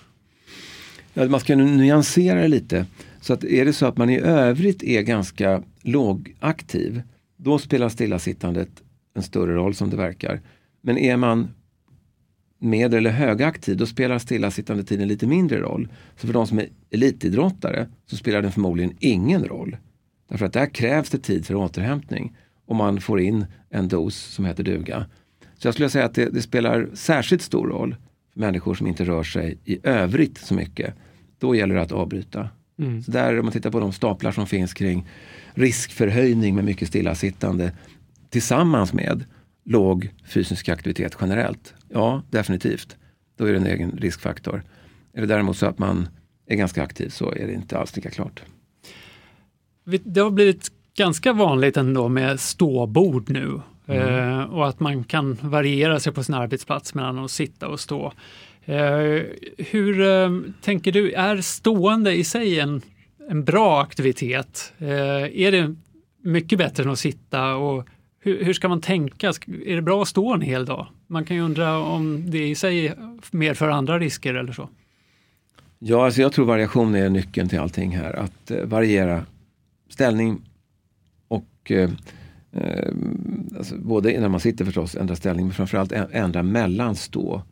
Ja, 1.15 1.29
man 1.29 1.41
ska 1.41 1.57
nyansera 1.57 2.41
det 2.43 2.49
lite. 2.49 2.87
Så 3.21 3.33
att 3.33 3.45
är 3.45 3.65
det 3.65 3.73
så 3.73 3.87
att 3.87 3.97
man 3.97 4.11
i 4.11 4.21
övrigt 4.21 4.83
är 4.83 5.03
ganska 5.03 5.63
lågaktiv, 5.83 7.03
då 7.37 7.59
spelar 7.59 7.89
stillasittandet 7.89 8.69
en 9.15 9.23
större 9.23 9.55
roll 9.55 9.75
som 9.75 9.91
det 9.91 9.97
verkar. 9.97 10.41
Men 10.81 10.99
är 10.99 11.17
man 11.17 11.49
med 12.61 12.95
eller 12.95 13.11
högaktiv, 13.11 13.77
då 13.77 13.87
spelar 13.87 14.19
stillasittande 14.19 14.85
tiden 14.85 15.09
lite 15.09 15.27
mindre 15.27 15.61
roll. 15.61 15.89
Så 16.17 16.27
för 16.27 16.35
de 16.35 16.47
som 16.47 16.59
är 16.59 16.69
elitidrottare 16.91 17.89
så 18.07 18.17
spelar 18.17 18.43
den 18.43 18.53
förmodligen 18.53 18.97
ingen 18.99 19.45
roll. 19.45 19.77
Därför 20.29 20.47
att 20.47 20.53
där 20.53 20.67
krävs 20.67 21.11
det 21.11 21.19
tid 21.19 21.47
för 21.47 21.55
återhämtning 21.55 22.37
och 22.67 22.77
man 22.77 23.01
får 23.01 23.21
in 23.21 23.47
en 23.71 23.89
dos 23.89 24.17
som 24.17 24.45
heter 24.45 24.63
duga. 24.63 25.07
Så 25.59 25.67
jag 25.67 25.75
skulle 25.75 25.91
säga 25.91 26.05
att 26.05 26.15
det, 26.15 26.31
det 26.31 26.43
spelar 26.43 26.89
särskilt 26.95 27.43
stor 27.43 27.69
roll 27.69 27.97
för 28.33 28.41
människor 28.41 28.75
som 28.75 28.87
inte 28.87 29.05
rör 29.05 29.23
sig 29.23 29.59
i 29.65 29.79
övrigt 29.83 30.39
så 30.39 30.55
mycket. 30.55 30.95
Då 31.39 31.55
gäller 31.55 31.75
det 31.75 31.83
att 31.83 31.93
avbryta. 31.93 32.49
Mm. 32.79 33.03
Så 33.03 33.11
där 33.11 33.39
om 33.39 33.45
man 33.45 33.53
tittar 33.53 33.71
på 33.71 33.81
de 33.81 33.93
staplar 33.93 34.33
som 34.33 34.47
finns 34.47 34.75
kring 34.75 35.07
riskförhöjning 35.55 36.55
med 36.55 36.65
mycket 36.65 36.89
stillasittande 36.89 37.73
tillsammans 38.29 38.93
med 38.93 39.25
låg 39.65 40.11
fysisk 40.27 40.69
aktivitet 40.69 41.17
generellt. 41.21 41.75
Ja, 41.89 42.23
definitivt. 42.31 42.97
Då 43.37 43.45
är 43.45 43.53
det 43.53 43.59
en 43.59 43.67
egen 43.67 43.91
riskfaktor. 43.91 44.63
Är 45.13 45.21
det 45.21 45.27
däremot 45.27 45.57
så 45.57 45.67
att 45.67 45.79
man 45.79 46.09
är 46.47 46.57
ganska 46.57 46.83
aktiv 46.83 47.09
så 47.09 47.33
är 47.33 47.47
det 47.47 47.53
inte 47.53 47.79
alls 47.79 47.97
lika 47.97 48.11
klart. 48.11 48.43
Det 50.05 50.21
har 50.21 50.31
blivit 50.31 50.73
ganska 50.97 51.33
vanligt 51.33 51.77
ändå 51.77 52.09
med 52.09 52.41
ståbord 52.41 53.31
nu 53.31 53.61
Mm. 53.91 54.39
eh, 54.41 54.45
och 54.45 54.69
att 54.69 54.81
man 54.81 55.05
kan 55.05 55.39
variera 55.43 56.01
sig 56.01 56.13
på 56.13 56.25
sin 56.25 56.35
arbetsplats 56.35 56.95
mellan 56.95 57.19
att 57.19 57.31
sitta 57.31 57.69
och 57.69 57.81
stå. 57.81 58.13
Eh, 58.65 59.23
hur 59.59 60.01
eh, 60.01 60.31
tänker 60.61 60.93
du, 60.93 61.13
är 61.13 61.41
stående 61.41 62.15
i 62.15 62.25
sig 62.25 62.61
en, 62.61 62.83
en 63.31 63.45
bra 63.45 63.83
aktivitet? 63.83 64.73
Är 64.79 65.53
det 65.53 65.75
mycket 66.23 66.59
bättre 66.59 66.83
än 66.83 66.91
att 66.91 66.99
sitta 66.99 67.55
och 67.55 67.87
hur, 68.21 68.45
hur 68.45 68.53
ska 68.53 68.69
man 68.69 68.81
tänka? 68.81 69.33
Är 69.67 69.77
det 69.77 69.83
bra 69.83 70.03
att 70.03 70.09
stå 70.09 70.35
en 70.35 70.41
hel 70.41 70.65
dag? 70.65 70.87
Man 71.07 71.25
kan 71.25 71.37
ju 71.37 71.43
undra 71.43 71.79
om 71.79 72.31
det 72.31 72.49
i 72.49 72.55
sig 72.55 72.95
medför 73.31 73.69
andra 73.69 73.99
risker 73.99 74.35
eller 74.35 74.53
så. 74.53 74.69
Ja, 75.79 76.05
alltså 76.05 76.21
jag 76.21 76.33
tror 76.33 76.47
variation 76.47 76.95
är 76.95 77.09
nyckeln 77.09 77.49
till 77.49 77.59
allting 77.59 77.97
här. 77.97 78.13
Att 78.13 78.51
eh, 78.51 78.65
variera 78.65 79.27
ställning 79.89 80.41
och 81.29 81.71
eh, 81.71 81.91
eh, 82.53 82.93
alltså 83.59 83.77
både 83.77 84.21
när 84.21 84.29
man 84.29 84.41
sitter 84.41 84.65
förstås, 84.65 84.95
ändra 84.95 85.17
ställning, 85.17 85.47
men 85.47 85.55
framförallt 85.55 85.93
ändra 85.93 86.43
mellan 86.43 86.97
stå 86.97 87.43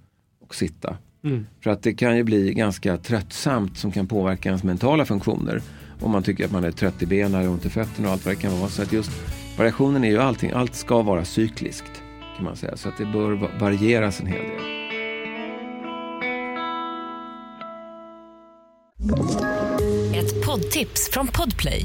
och 0.40 0.54
sitta. 0.54 0.96
Mm. 1.24 1.46
För 1.60 1.70
att 1.70 1.82
det 1.82 1.94
kan 1.94 2.16
ju 2.16 2.24
bli 2.24 2.54
ganska 2.54 2.96
tröttsamt 2.96 3.78
som 3.78 3.92
kan 3.92 4.06
påverka 4.06 4.48
ens 4.48 4.64
mentala 4.64 5.04
funktioner. 5.04 5.60
Om 6.00 6.10
man 6.10 6.22
tycker 6.22 6.44
att 6.44 6.52
man 6.52 6.64
är 6.64 6.70
trött 6.70 7.02
i 7.02 7.06
benen 7.06 7.46
och 7.46 7.52
ont 7.52 7.66
i 7.66 7.70
fötterna 7.70 8.08
och 8.08 8.12
allt 8.12 8.24
vad 8.26 8.34
det 8.34 8.40
kan 8.40 8.58
vara. 8.58 8.68
Så 8.68 8.82
att 8.82 8.92
just 8.92 9.10
variationen 9.58 10.04
är 10.04 10.08
ju 10.08 10.18
allting, 10.18 10.50
allt 10.50 10.74
ska 10.74 11.02
vara 11.02 11.24
cykliskt 11.24 12.02
kan 12.36 12.44
man 12.44 12.56
säga. 12.56 12.76
Så 12.76 12.88
att 12.88 12.98
det 12.98 13.04
bör 13.04 13.32
va- 13.32 13.48
varieras 13.60 14.20
en 14.20 14.26
hel 14.26 14.42
del. 14.42 14.60
Ett 20.14 20.46
poddtips 20.46 21.10
från 21.12 21.26
Podplay. 21.26 21.84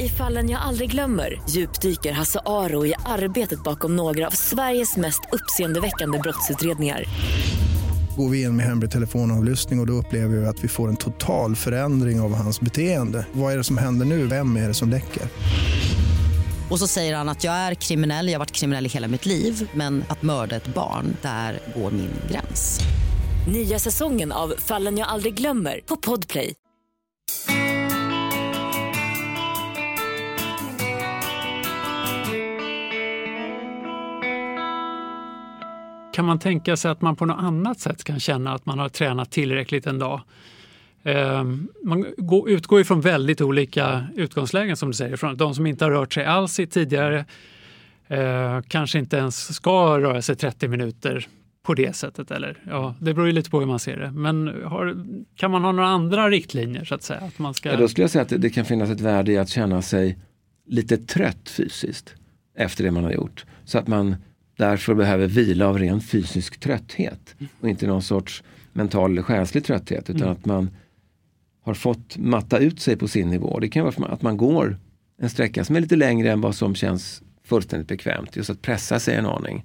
I 0.00 0.08
fallen 0.08 0.50
jag 0.50 0.60
aldrig 0.62 0.90
glömmer 0.90 1.42
djupdyker 1.48 2.12
Hasse 2.12 2.40
Aro 2.46 2.86
i 2.86 2.94
arbetet 3.06 3.64
bakom 3.64 3.96
några 3.96 4.26
av 4.26 4.30
Sveriges 4.30 4.96
mest 4.96 5.20
uppseendeväckande 5.32 6.18
brottsutredningar. 6.18 7.04
Går 8.16 8.28
vi 8.28 8.42
in 8.42 8.56
med 8.56 8.66
hemlig 8.66 8.90
telefonavlyssning 8.90 9.78
och, 9.78 9.82
och 9.82 9.86
då 9.86 9.92
upplever 9.92 10.36
vi 10.36 10.46
att 10.46 10.64
vi 10.64 10.68
får 10.68 10.88
en 10.88 10.96
total 10.96 11.56
förändring 11.56 12.20
av 12.20 12.34
hans 12.34 12.60
beteende. 12.60 13.26
Vad 13.32 13.52
är 13.52 13.56
det 13.56 13.64
som 13.64 13.78
händer 13.78 14.06
nu? 14.06 14.26
Vem 14.26 14.56
är 14.56 14.68
det 14.68 14.74
som 14.74 14.90
läcker? 14.90 15.22
Och 16.72 16.78
så 16.78 16.86
säger 16.86 17.16
han 17.16 17.28
att 17.28 17.44
jag 17.44 17.54
är 17.54 17.74
kriminell, 17.74 18.26
jag 18.26 18.34
har 18.34 18.38
varit 18.38 18.52
kriminell 18.52 18.86
i 18.86 18.88
hela 18.88 19.08
mitt 19.08 19.26
liv 19.26 19.70
men 19.74 20.04
att 20.08 20.22
mörda 20.22 20.56
ett 20.56 20.74
barn, 20.74 21.16
där 21.22 21.58
går 21.76 21.90
min 21.90 22.10
gräns. 22.30 22.80
Nya 23.52 23.78
säsongen 23.78 24.32
av 24.32 24.54
Fallen 24.58 24.98
jag 24.98 25.08
aldrig 25.08 25.34
glömmer 25.34 25.80
på 25.86 25.96
Podplay. 25.96 26.54
Kan 36.14 36.24
man 36.24 36.38
tänka 36.38 36.76
sig 36.76 36.90
att 36.90 37.00
man 37.00 37.16
på 37.16 37.24
något 37.24 37.40
annat 37.40 37.80
sätt 37.80 38.04
kan 38.04 38.20
känna 38.20 38.54
att 38.54 38.66
man 38.66 38.78
har 38.78 38.88
tränat 38.88 39.30
tillräckligt 39.30 39.86
en 39.86 39.98
dag? 39.98 40.20
Eh, 41.02 41.44
man 41.82 42.06
går, 42.16 42.50
utgår 42.50 42.78
ju 42.78 42.84
från 42.84 43.00
väldigt 43.00 43.40
olika 43.40 44.06
utgångslägen 44.16 44.76
som 44.76 44.88
du 44.90 44.94
säger. 44.94 45.16
Från 45.16 45.36
de 45.36 45.54
som 45.54 45.66
inte 45.66 45.84
har 45.84 45.90
rört 45.90 46.12
sig 46.12 46.24
alls 46.24 46.60
i 46.60 46.66
tidigare 46.66 47.24
eh, 48.08 48.60
kanske 48.68 48.98
inte 48.98 49.16
ens 49.16 49.54
ska 49.54 49.98
röra 50.00 50.22
sig 50.22 50.36
30 50.36 50.68
minuter 50.68 51.26
på 51.62 51.74
det 51.74 51.96
sättet. 51.96 52.30
Eller, 52.30 52.58
ja, 52.70 52.94
det 53.00 53.14
beror 53.14 53.26
ju 53.26 53.32
lite 53.32 53.50
på 53.50 53.60
hur 53.60 53.66
man 53.66 53.78
ser 53.78 53.96
det. 53.96 54.10
Men 54.10 54.62
har, 54.64 55.04
kan 55.36 55.50
man 55.50 55.64
ha 55.64 55.72
några 55.72 55.88
andra 55.88 56.28
riktlinjer 56.30 56.84
så 56.84 56.94
att 56.94 57.02
säga? 57.02 57.20
Att 57.20 57.38
man 57.38 57.54
ska... 57.54 57.70
Ja, 57.70 57.76
då 57.76 57.88
skulle 57.88 58.02
jag 58.02 58.10
säga 58.10 58.22
att 58.22 58.28
det, 58.28 58.38
det 58.38 58.50
kan 58.50 58.64
finnas 58.64 58.90
ett 58.90 59.00
värde 59.00 59.32
i 59.32 59.38
att 59.38 59.48
känna 59.48 59.82
sig 59.82 60.18
lite 60.66 60.96
trött 60.96 61.48
fysiskt 61.48 62.14
efter 62.56 62.84
det 62.84 62.90
man 62.90 63.04
har 63.04 63.12
gjort. 63.12 63.44
Så 63.64 63.78
att 63.78 63.88
man 63.88 64.16
därför 64.56 64.94
behöver 64.94 65.26
vila 65.26 65.66
av 65.66 65.78
ren 65.78 66.00
fysisk 66.00 66.60
trötthet 66.60 67.34
och 67.60 67.68
inte 67.68 67.86
någon 67.86 68.02
sorts 68.02 68.42
mental 68.72 69.10
eller 69.10 69.22
själslig 69.22 69.64
trötthet 69.64 70.10
utan 70.10 70.22
Mm. 70.22 70.32
att 70.32 70.44
man 70.46 70.70
har 71.62 71.74
fått 71.74 72.16
matta 72.16 72.58
ut 72.58 72.80
sig 72.80 72.96
på 72.96 73.08
sin 73.08 73.30
nivå. 73.30 73.58
Det 73.58 73.68
kan 73.68 73.84
vara 73.84 74.12
att 74.12 74.22
man 74.22 74.36
går 74.36 74.78
en 75.18 75.30
sträcka 75.30 75.64
som 75.64 75.76
är 75.76 75.80
lite 75.80 75.96
längre 75.96 76.30
än 76.32 76.40
vad 76.40 76.54
som 76.54 76.74
känns 76.74 77.22
fullständigt 77.44 77.88
bekvämt. 77.88 78.36
Just 78.36 78.50
att 78.50 78.62
pressa 78.62 78.98
sig 78.98 79.14
en 79.14 79.26
aning. 79.26 79.64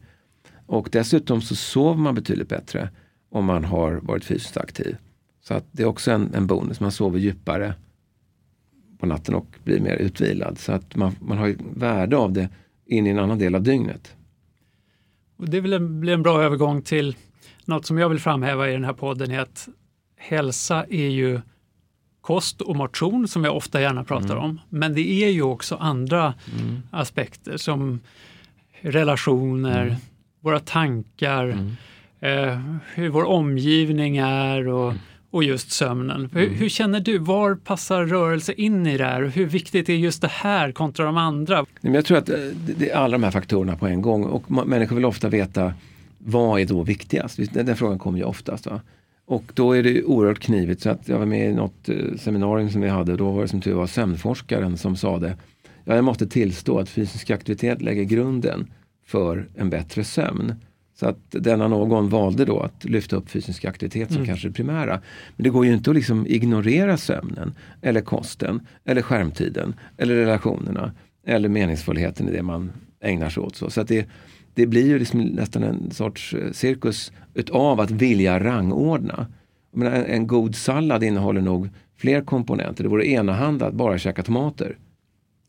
Och 0.66 0.90
dessutom 0.92 1.42
så 1.42 1.56
sover 1.56 2.00
man 2.00 2.16
betydligt 2.16 2.50
bättre 2.50 2.90
om 3.30 3.46
man 3.46 3.66
har 3.66 3.92
varit 3.94 4.26
fysiskt 4.26 4.58
aktiv. 4.58 4.98
Så 5.42 5.54
att 5.54 5.66
det 5.72 5.84
är 5.84 5.88
också 5.88 6.12
en, 6.12 6.34
en 6.34 6.48
bonus, 6.48 6.80
man 6.80 6.92
sover 6.92 7.20
djupare 7.20 7.74
på 8.98 9.06
natten 9.06 9.36
och 9.36 9.48
blir 9.64 9.80
mer 9.80 9.96
utvilad. 9.96 10.60
Så 10.60 10.72
att 10.72 10.96
man, 10.96 11.16
man 11.22 11.38
har 11.38 11.56
värde 11.76 12.18
av 12.18 12.34
det 12.34 12.50
in 12.86 13.08
i 13.08 13.10
en 13.10 13.20
annan 13.20 13.40
del 13.40 13.56
av 13.56 13.64
dygnet. 13.64 14.16
Och 15.38 15.50
det 15.50 15.62
blir 15.62 16.10
en 16.10 16.24
bra 16.24 16.44
övergång 16.44 16.82
till 16.82 17.16
något 17.66 17.86
som 17.86 17.98
jag 17.98 18.10
vill 18.10 18.20
framhäva 18.20 18.70
i 18.70 18.74
den 18.74 18.84
här 18.84 18.94
podden 18.94 19.32
är 19.32 19.40
att 19.40 19.68
hälsa 20.18 20.86
är 20.90 21.10
ju 21.10 21.42
kost 22.28 22.62
och 22.62 22.76
motion 22.76 23.28
som 23.28 23.44
jag 23.44 23.56
ofta 23.56 23.82
gärna 23.82 24.04
pratar 24.04 24.32
mm. 24.32 24.44
om. 24.44 24.60
Men 24.70 24.94
det 24.94 25.24
är 25.24 25.30
ju 25.30 25.42
också 25.42 25.76
andra 25.76 26.34
mm. 26.60 26.82
aspekter 26.92 27.58
som 27.58 28.00
relationer, 28.82 29.84
mm. 29.84 29.96
våra 30.42 30.60
tankar, 30.60 31.44
mm. 31.44 31.76
eh, 32.20 32.60
hur 32.96 33.10
vår 33.10 33.24
omgivning 33.24 34.18
är 34.18 34.68
och, 34.68 34.92
mm. 34.92 35.02
och 35.32 35.44
just 35.44 35.72
sömnen. 35.72 36.30
Hur, 36.34 36.44
mm. 36.44 36.56
hur, 36.56 36.70
känner 36.70 37.00
du, 37.00 37.18
var 37.18 37.56
passar 37.56 38.06
rörelse 38.06 38.54
in 38.54 38.88
i 38.88 38.98
det 38.98 39.06
här? 39.06 39.22
Hur 39.24 39.46
viktigt 39.46 39.90
är 39.90 39.94
just 39.94 40.22
det 40.22 40.32
här 40.32 40.72
kontra 40.72 41.06
de 41.06 41.18
andra? 41.18 41.66
Jag 41.82 42.06
tror 42.06 42.18
att 42.18 42.30
eh, 42.30 42.36
det 42.78 42.90
är 42.90 42.96
alla 42.96 43.18
de 43.18 43.24
här 43.24 43.32
faktorerna 43.32 43.76
på 43.76 43.88
en 43.88 44.02
gång 44.02 44.24
och 44.24 44.68
människor 44.68 44.96
vill 44.96 45.06
ofta 45.06 45.30
veta 45.30 45.74
vad 46.18 46.60
är 46.60 46.66
då 46.66 46.84
viktigast? 46.84 47.40
Den, 47.54 47.66
den 47.66 47.76
frågan 47.76 48.00
kommer 48.00 48.18
ju 48.18 48.24
oftast. 48.24 48.66
Va? 48.66 48.82
Och 49.28 49.52
då 49.54 49.72
är 49.72 49.84
det 49.84 50.04
oerhört 50.04 50.40
knivigt. 50.40 50.82
Så 50.82 50.90
att 50.90 51.10
jag 51.10 51.20
var 51.20 51.26
med 51.26 51.50
i 51.50 51.54
något 51.54 51.90
eh, 51.90 51.96
seminarium 52.18 52.70
som 52.70 52.82
vi 52.82 52.90
hade. 52.90 53.18
Då 53.18 53.32
var 53.32 53.42
det 53.42 53.48
som 53.48 53.62
tur 53.62 53.74
var 53.74 53.88
sömnforskaren 53.88 54.78
som 54.78 54.96
sa 54.96 55.20
det. 55.20 55.38
Ja, 55.86 55.96
jag 55.96 56.04
måste 56.04 56.28
tillstå 56.28 56.80
att 56.80 56.90
fysisk 56.90 57.30
aktivitet 57.30 57.82
lägger 57.82 58.04
grunden 58.04 58.72
för 59.06 59.50
en 59.56 59.70
bättre 59.70 60.04
sömn. 60.04 60.56
Så 61.00 61.06
att 61.06 61.18
denna 61.30 61.68
någon 61.68 62.10
valde 62.10 62.46
då 62.46 62.60
att 62.60 62.86
lyfta 62.86 63.16
upp 63.16 63.30
fysisk 63.30 63.66
aktivitet 63.66 64.08
som 64.08 64.18
mm. 64.18 64.28
kanske 64.28 64.48
det 64.48 64.54
primära. 64.54 65.02
Men 65.36 65.44
det 65.44 65.50
går 65.50 65.66
ju 65.66 65.74
inte 65.74 65.90
att 65.90 65.96
liksom 65.96 66.28
ignorera 66.28 66.98
sömnen, 66.98 67.54
eller 67.82 68.02
kosten, 68.02 68.68
eller 68.86 69.02
skärmtiden, 69.02 69.76
eller 69.98 70.16
relationerna, 70.16 70.92
eller 71.26 71.50
meningsfullheten 71.50 72.30
i 72.30 72.32
det 72.32 72.44
man 72.44 72.72
ägnar 73.02 73.30
sig 73.30 73.44
åt. 73.44 73.56
Så, 73.56 73.70
så 73.70 73.82
att 73.82 73.88
det, 73.88 74.08
det 74.58 74.66
blir 74.66 74.88
ju 74.88 75.00
liksom 75.00 75.22
nästan 75.22 75.64
en 75.64 75.92
sorts 75.92 76.34
eh, 76.34 76.52
cirkus 76.52 77.12
utav 77.34 77.80
att 77.80 77.92
vilja 77.92 78.40
rangordna. 78.40 79.28
Menar, 79.72 79.92
en, 79.92 80.06
en, 80.06 80.28
god 80.28 80.56
sallad 80.56 81.04
innehåller 81.04 81.42
nog 81.42 81.70
fler 81.98 82.22
komponenter. 82.22 82.84
Det 82.84 82.90
vore 82.90 83.08
enahanda 83.08 83.66
att 83.66 83.74
bara 83.74 83.98
käka 83.98 84.24
tomater. 84.24 84.78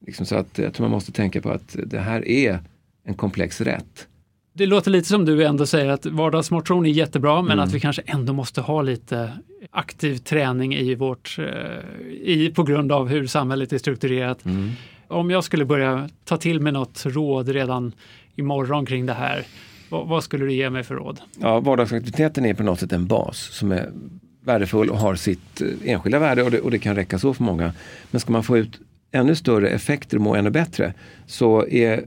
Liksom 0.07 0.27
så 0.27 0.37
att 0.37 0.59
jag 0.59 0.75
tror 0.75 0.85
man 0.85 0.91
måste 0.91 1.13
tänka 1.13 1.41
på 1.41 1.51
att 1.51 1.77
det 1.87 1.99
här 1.99 2.29
är 2.29 2.59
en 3.05 3.15
komplex 3.15 3.61
rätt. 3.61 4.09
Det 4.53 4.67
låter 4.67 4.91
lite 4.91 5.09
som 5.09 5.25
du 5.25 5.45
ändå 5.45 5.67
säger 5.67 5.89
att 5.89 6.07
vardagsmotion 6.07 6.87
är 6.87 6.91
jättebra 6.91 7.43
men 7.43 7.53
mm. 7.53 7.65
att 7.65 7.73
vi 7.73 7.81
kanske 7.81 8.03
ändå 8.07 8.33
måste 8.33 8.61
ha 8.61 8.83
lite 8.83 9.33
aktiv 9.71 10.17
träning 10.17 10.75
i 10.75 10.95
vårt, 10.95 11.37
eh, 11.39 12.09
i, 12.11 12.53
på 12.55 12.63
grund 12.63 12.93
av 12.93 13.09
hur 13.09 13.27
samhället 13.27 13.73
är 13.73 13.79
strukturerat. 13.79 14.45
Mm. 14.45 14.71
Om 15.09 15.31
jag 15.31 15.45
skulle 15.45 15.65
börja 15.65 16.09
ta 16.25 16.37
till 16.37 16.61
mig 16.61 16.73
något 16.73 17.07
råd 17.07 17.49
redan 17.49 17.93
imorgon 18.39 18.87
kring 18.87 19.07
det 19.07 19.13
här. 19.13 19.47
Vad, 19.89 20.09
vad 20.09 20.25
skulle 20.25 20.45
du 20.45 20.53
ge 20.53 20.71
mig 20.71 20.83
för 20.83 20.95
råd? 20.95 21.21
Ja, 21.41 21.61
vardagsaktiviteten 21.61 22.47
är 22.47 22.55
på 22.55 22.63
något 22.63 22.81
sätt 22.81 22.93
en 22.93 23.07
bas 23.07 23.39
som 23.39 23.73
är 23.73 23.91
värdefull 24.45 24.91
och 24.91 24.99
har 24.99 25.15
sitt 25.15 25.61
eh, 25.61 25.69
enskilda 25.85 26.19
värde 26.19 26.43
och 26.43 26.51
det, 26.51 26.61
och 26.61 26.71
det 26.71 26.79
kan 26.79 26.97
räcka 26.97 27.19
så 27.19 27.35
för 27.35 27.45
många. 27.45 27.73
Men 28.11 28.21
ska 28.21 28.33
man 28.33 28.43
få 28.43 28.59
ut 28.59 28.81
ännu 29.13 29.35
större 29.35 29.69
effekter 29.69 30.17
och 30.17 30.23
må 30.23 30.35
ännu 30.35 30.51
bättre 30.51 30.95
så 31.27 31.67
är 31.67 32.05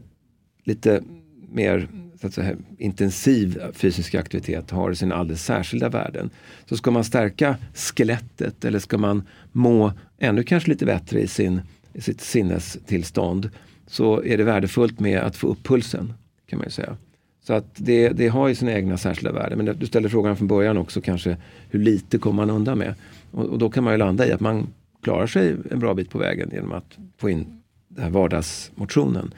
lite 0.63 1.03
mer 1.51 1.87
så 2.21 2.27
att 2.27 2.33
säga, 2.33 2.55
intensiv 2.77 3.61
fysisk 3.73 4.15
aktivitet 4.15 4.71
har 4.71 4.93
sina 4.93 5.15
alldeles 5.15 5.45
särskilda 5.45 5.89
värden. 5.89 6.29
Så 6.65 6.77
ska 6.77 6.91
man 6.91 7.03
stärka 7.03 7.55
skelettet 7.73 8.65
eller 8.65 8.79
ska 8.79 8.97
man 8.97 9.27
må 9.51 9.93
ännu 10.19 10.43
kanske 10.43 10.69
lite 10.69 10.85
bättre 10.85 11.21
i, 11.21 11.27
sin, 11.27 11.61
i 11.93 12.01
sitt 12.01 12.21
sinnestillstånd 12.21 13.49
så 13.87 14.23
är 14.23 14.37
det 14.37 14.43
värdefullt 14.43 14.99
med 14.99 15.19
att 15.19 15.35
få 15.35 15.47
upp 15.47 15.63
pulsen 15.63 16.13
kan 16.51 16.59
man 16.59 16.67
ju 16.67 16.71
säga. 16.71 16.97
Så 17.43 17.53
att 17.53 17.65
det, 17.75 18.09
det 18.09 18.27
har 18.27 18.47
ju 18.47 18.55
sina 18.55 18.71
egna 18.71 18.97
särskilda 18.97 19.31
värden. 19.31 19.57
Men 19.57 19.77
du 19.79 19.85
ställde 19.85 20.09
frågan 20.09 20.37
från 20.37 20.47
början 20.47 20.77
också 20.77 21.01
kanske 21.01 21.37
hur 21.69 21.79
lite 21.79 22.17
kommer 22.17 22.45
man 22.45 22.55
undan 22.55 22.77
med? 22.77 22.93
Och, 23.31 23.45
och, 23.45 23.57
då 23.57 23.69
kan 23.69 23.83
man 23.83 23.93
ju 23.93 23.97
landa 23.97 24.27
i 24.27 24.31
att 24.31 24.39
man 24.39 24.67
klarar 25.03 25.27
sig 25.27 25.55
en 25.71 25.79
bra 25.79 25.93
bit 25.93 26.09
på 26.09 26.17
vägen 26.17 26.49
genom 26.53 26.71
att 26.71 26.97
få 27.17 27.29
in 27.29 27.61
den 27.87 28.03
här 28.03 28.11
vardagsmotionen. 28.11 29.33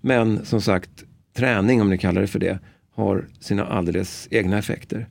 Men 0.00 0.44
som 0.44 0.60
sagt, 0.60 1.04
träning 1.32 1.80
om 1.80 1.90
ni 1.90 1.98
kallar 1.98 2.20
det 2.20 2.26
för 2.26 2.38
det, 2.38 2.58
har 2.94 3.24
sina 3.40 3.64
alldeles 3.64 4.28
egna 4.30 4.58
effekter. 4.58 5.06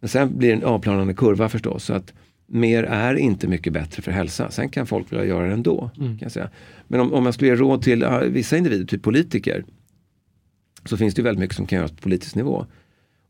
Men 0.00 0.08
sen 0.08 0.38
blir 0.38 0.48
det 0.48 0.54
en 0.54 0.64
avplanande 0.64 1.14
kurva 1.14 1.48
förstås. 1.48 1.84
Så 1.84 1.92
att 1.92 2.12
mer 2.46 2.82
är 2.82 3.14
inte 3.14 3.48
mycket 3.48 3.72
bättre 3.72 4.02
för 4.02 4.12
hälsa. 4.12 4.50
Sen 4.50 4.68
kan 4.68 4.86
folk 4.86 5.12
vilja 5.12 5.24
göra 5.24 5.46
det 5.46 5.52
ändå. 5.52 5.90
Mm. 5.96 6.08
Kan 6.08 6.18
jag 6.20 6.32
säga. 6.32 6.50
Men 6.88 7.00
om, 7.00 7.12
om 7.12 7.24
man 7.24 7.32
skulle 7.32 7.50
ge 7.50 7.56
råd 7.56 7.82
till 7.82 8.06
vissa 8.28 8.56
individer, 8.56 8.86
typ 8.86 9.02
politiker, 9.02 9.64
så 10.84 10.96
finns 10.96 11.14
det 11.14 11.22
väldigt 11.22 11.40
mycket 11.40 11.56
som 11.56 11.66
kan 11.66 11.76
göras 11.76 11.92
på 11.92 12.02
politisk 12.02 12.34
nivå. 12.34 12.66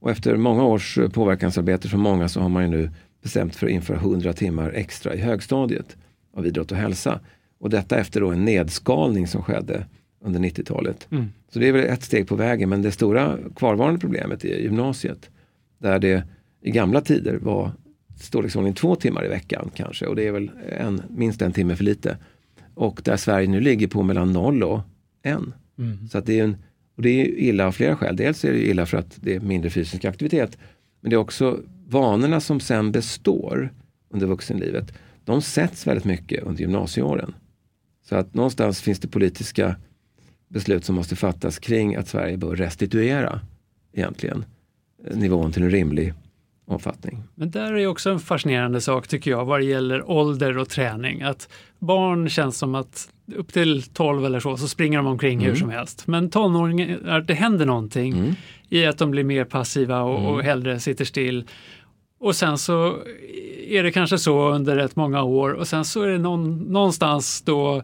Och 0.00 0.10
efter 0.10 0.36
många 0.36 0.64
års 0.64 0.98
eh, 0.98 1.08
påverkansarbete 1.08 1.88
från 1.88 2.00
många 2.00 2.28
så 2.28 2.40
har 2.40 2.48
man 2.48 2.62
ju 2.62 2.68
nu 2.68 2.90
bestämt 3.22 3.56
för 3.56 3.66
att 3.66 3.72
införa 3.72 3.96
100 3.96 4.32
timmar 4.32 4.70
extra 4.70 5.14
i 5.14 5.20
högstadiet 5.20 5.96
av 6.34 6.46
idrott 6.46 6.72
och 6.72 6.78
hälsa. 6.78 7.20
Och 7.58 7.70
detta 7.70 7.98
efter 7.98 8.20
då 8.20 8.30
en 8.30 8.44
nedskalning 8.44 9.26
som 9.26 9.42
skedde 9.42 9.86
under 10.20 10.40
90-talet. 10.40 11.06
Mm. 11.10 11.32
Så 11.48 11.58
det 11.58 11.68
är 11.68 11.72
väl 11.72 11.84
ett 11.84 12.02
steg 12.02 12.28
på 12.28 12.36
vägen 12.36 12.68
men 12.68 12.82
det 12.82 12.92
stora 12.92 13.38
kvarvarande 13.56 14.00
problemet 14.00 14.44
är 14.44 14.58
gymnasiet. 14.58 15.30
Där 15.78 15.98
det 15.98 16.24
i 16.60 16.70
gamla 16.70 17.00
tider 17.00 17.36
var 17.36 17.70
storleksordning 18.20 18.74
två 18.74 18.96
timmar 18.96 19.24
i 19.24 19.28
veckan 19.28 19.70
kanske 19.74 20.06
och 20.06 20.16
det 20.16 20.26
är 20.26 20.32
väl 20.32 20.50
en, 20.78 21.02
minst 21.08 21.42
en 21.42 21.52
timme 21.52 21.76
för 21.76 21.84
lite. 21.84 22.16
Och 22.74 23.00
där 23.04 23.16
Sverige 23.16 23.48
nu 23.48 23.60
ligger 23.60 23.86
på 23.86 24.02
mellan 24.02 24.32
noll 24.32 24.62
och 24.62 24.80
en. 25.22 25.52
Mm. 25.78 26.08
Så 26.08 26.18
att 26.18 26.26
det 26.26 26.40
är 26.40 26.44
en 26.44 26.56
och 26.96 27.02
det 27.02 27.08
är 27.08 27.26
illa 27.26 27.66
av 27.66 27.72
flera 27.72 27.96
skäl. 27.96 28.16
Dels 28.16 28.44
är 28.44 28.52
det 28.52 28.66
illa 28.66 28.86
för 28.86 28.98
att 28.98 29.18
det 29.20 29.34
är 29.34 29.40
mindre 29.40 29.70
fysisk 29.70 30.04
aktivitet. 30.04 30.58
Men 31.00 31.10
det 31.10 31.16
är 31.16 31.18
också 31.18 31.60
vanorna 31.86 32.40
som 32.40 32.60
sen 32.60 32.92
består 32.92 33.72
under 34.10 34.26
vuxenlivet. 34.26 34.92
De 35.24 35.42
sätts 35.42 35.86
väldigt 35.86 36.04
mycket 36.04 36.42
under 36.42 36.60
gymnasieåren. 36.60 37.34
Så 38.08 38.16
att 38.16 38.34
någonstans 38.34 38.80
finns 38.80 38.98
det 38.98 39.08
politiska 39.08 39.76
beslut 40.48 40.84
som 40.84 40.94
måste 40.94 41.16
fattas 41.16 41.58
kring 41.58 41.94
att 41.94 42.08
Sverige 42.08 42.36
bör 42.36 42.56
restituera 42.56 43.40
egentligen 43.92 44.44
eh, 45.06 45.16
nivån 45.16 45.52
till 45.52 45.62
en 45.62 45.70
rimlig 45.70 46.14
omfattning. 46.66 47.22
Men 47.34 47.50
där 47.50 47.72
är 47.72 47.86
också 47.86 48.10
en 48.10 48.20
fascinerande 48.20 48.80
sak 48.80 49.08
tycker 49.08 49.30
jag 49.30 49.44
vad 49.44 49.60
det 49.60 49.64
gäller 49.64 50.10
ålder 50.10 50.58
och 50.58 50.68
träning. 50.68 51.22
Att 51.22 51.48
barn 51.78 52.28
känns 52.28 52.58
som 52.58 52.74
att 52.74 53.08
upp 53.36 53.52
till 53.52 53.82
12 53.82 54.24
eller 54.24 54.40
så, 54.40 54.56
så 54.56 54.68
springer 54.68 54.98
de 54.98 55.06
omkring 55.06 55.38
mm. 55.38 55.46
hur 55.46 55.56
som 55.56 55.70
helst. 55.70 56.06
Men 56.06 56.30
tonåringar, 56.30 57.20
det 57.20 57.34
händer 57.34 57.66
någonting 57.66 58.12
mm. 58.12 58.34
i 58.68 58.86
att 58.86 58.98
de 58.98 59.10
blir 59.10 59.24
mer 59.24 59.44
passiva 59.44 60.02
och, 60.02 60.18
mm. 60.18 60.30
och 60.30 60.42
hellre 60.42 60.80
sitter 60.80 61.04
still. 61.04 61.44
Och 62.20 62.36
sen 62.36 62.58
så 62.58 62.96
är 63.68 63.82
det 63.82 63.92
kanske 63.92 64.18
så 64.18 64.48
under 64.48 64.76
rätt 64.76 64.96
många 64.96 65.22
år 65.22 65.50
och 65.50 65.68
sen 65.68 65.84
så 65.84 66.02
är 66.02 66.08
det 66.08 66.18
någon, 66.18 66.58
någonstans 66.58 67.42
då 67.42 67.82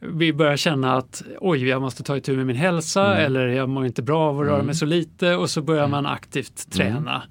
vi 0.00 0.32
börjar 0.32 0.56
känna 0.56 0.96
att 0.96 1.22
oj, 1.40 1.68
jag 1.68 1.82
måste 1.82 2.02
ta 2.02 2.16
itu 2.16 2.36
med 2.36 2.46
min 2.46 2.56
hälsa 2.56 3.06
mm. 3.06 3.26
eller 3.26 3.46
jag 3.46 3.68
mår 3.68 3.86
inte 3.86 4.02
bra 4.02 4.28
av 4.28 4.40
att 4.40 4.46
röra 4.46 4.54
mm. 4.54 4.66
mig 4.66 4.74
så 4.74 4.86
lite 4.86 5.34
och 5.34 5.50
så 5.50 5.62
börjar 5.62 5.88
man 5.88 6.06
aktivt 6.06 6.72
träna. 6.72 7.22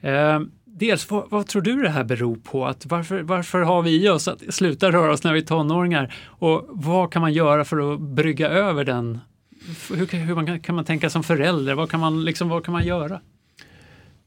Eh, 0.00 0.40
dels, 0.64 1.10
vad, 1.10 1.30
vad, 1.30 1.46
tror 1.46 1.62
du 1.62 1.82
det 1.82 1.88
här 1.88 2.04
beror 2.04 2.36
på? 2.36 2.66
Att 2.66 2.86
varför, 2.86 3.22
varför 3.22 3.60
har 3.60 3.82
vi 3.82 4.04
i 4.04 4.08
oss 4.08 4.28
att 4.28 4.54
sluta 4.54 4.90
röra 4.90 5.12
oss 5.12 5.24
när 5.24 5.32
vi 5.32 5.40
är 5.40 5.44
tonåringar? 5.44 6.14
Och 6.26 6.66
vad 6.68 7.12
kan 7.12 7.22
man 7.22 7.32
göra 7.32 7.64
för 7.64 7.94
att 7.94 8.00
brygga 8.00 8.48
över 8.48 8.84
den? 8.84 9.18
Hur, 9.90 10.06
hur 10.26 10.34
man, 10.34 10.60
kan 10.60 10.74
man 10.74 10.84
tänka 10.84 11.10
som 11.10 11.22
förälder? 11.22 11.74
Vad 11.74 11.90
kan 11.90 12.00
man, 12.00 12.24
liksom, 12.24 12.48
vad 12.48 12.64
kan 12.64 12.72
man 12.72 12.86
göra? 12.86 13.20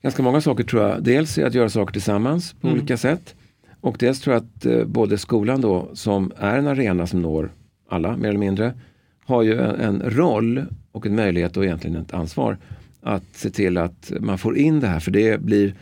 Ganska 0.01 0.23
många 0.23 0.41
saker 0.41 0.63
tror 0.63 0.83
jag. 0.83 1.03
Dels 1.03 1.37
är 1.37 1.45
att 1.45 1.53
göra 1.53 1.69
saker 1.69 1.93
tillsammans 1.93 2.53
på 2.53 2.67
mm. 2.67 2.79
olika 2.79 2.97
sätt. 2.97 3.35
Och 3.81 3.95
dels 3.99 4.21
tror 4.21 4.33
jag 4.33 4.43
att 4.43 4.65
eh, 4.65 4.85
både 4.85 5.17
skolan 5.17 5.61
då, 5.61 5.89
som 5.93 6.31
är 6.37 6.57
en 6.57 6.67
arena 6.67 7.07
som 7.07 7.21
når 7.21 7.51
alla 7.89 8.17
mer 8.17 8.29
eller 8.29 8.39
mindre, 8.39 8.73
har 9.25 9.43
ju 9.43 9.59
en, 9.59 9.75
en 9.75 10.01
roll 10.05 10.65
och 10.91 11.05
en 11.05 11.15
möjlighet 11.15 11.57
och 11.57 11.65
egentligen 11.65 11.95
ett 11.95 12.13
ansvar 12.13 12.57
att 13.03 13.23
se 13.31 13.49
till 13.49 13.77
att 13.77 14.11
man 14.19 14.37
får 14.37 14.57
in 14.57 14.79
det 14.79 14.87
här. 14.87 14.99
För 14.99 15.11
det 15.11 15.41
blir, 15.41 15.75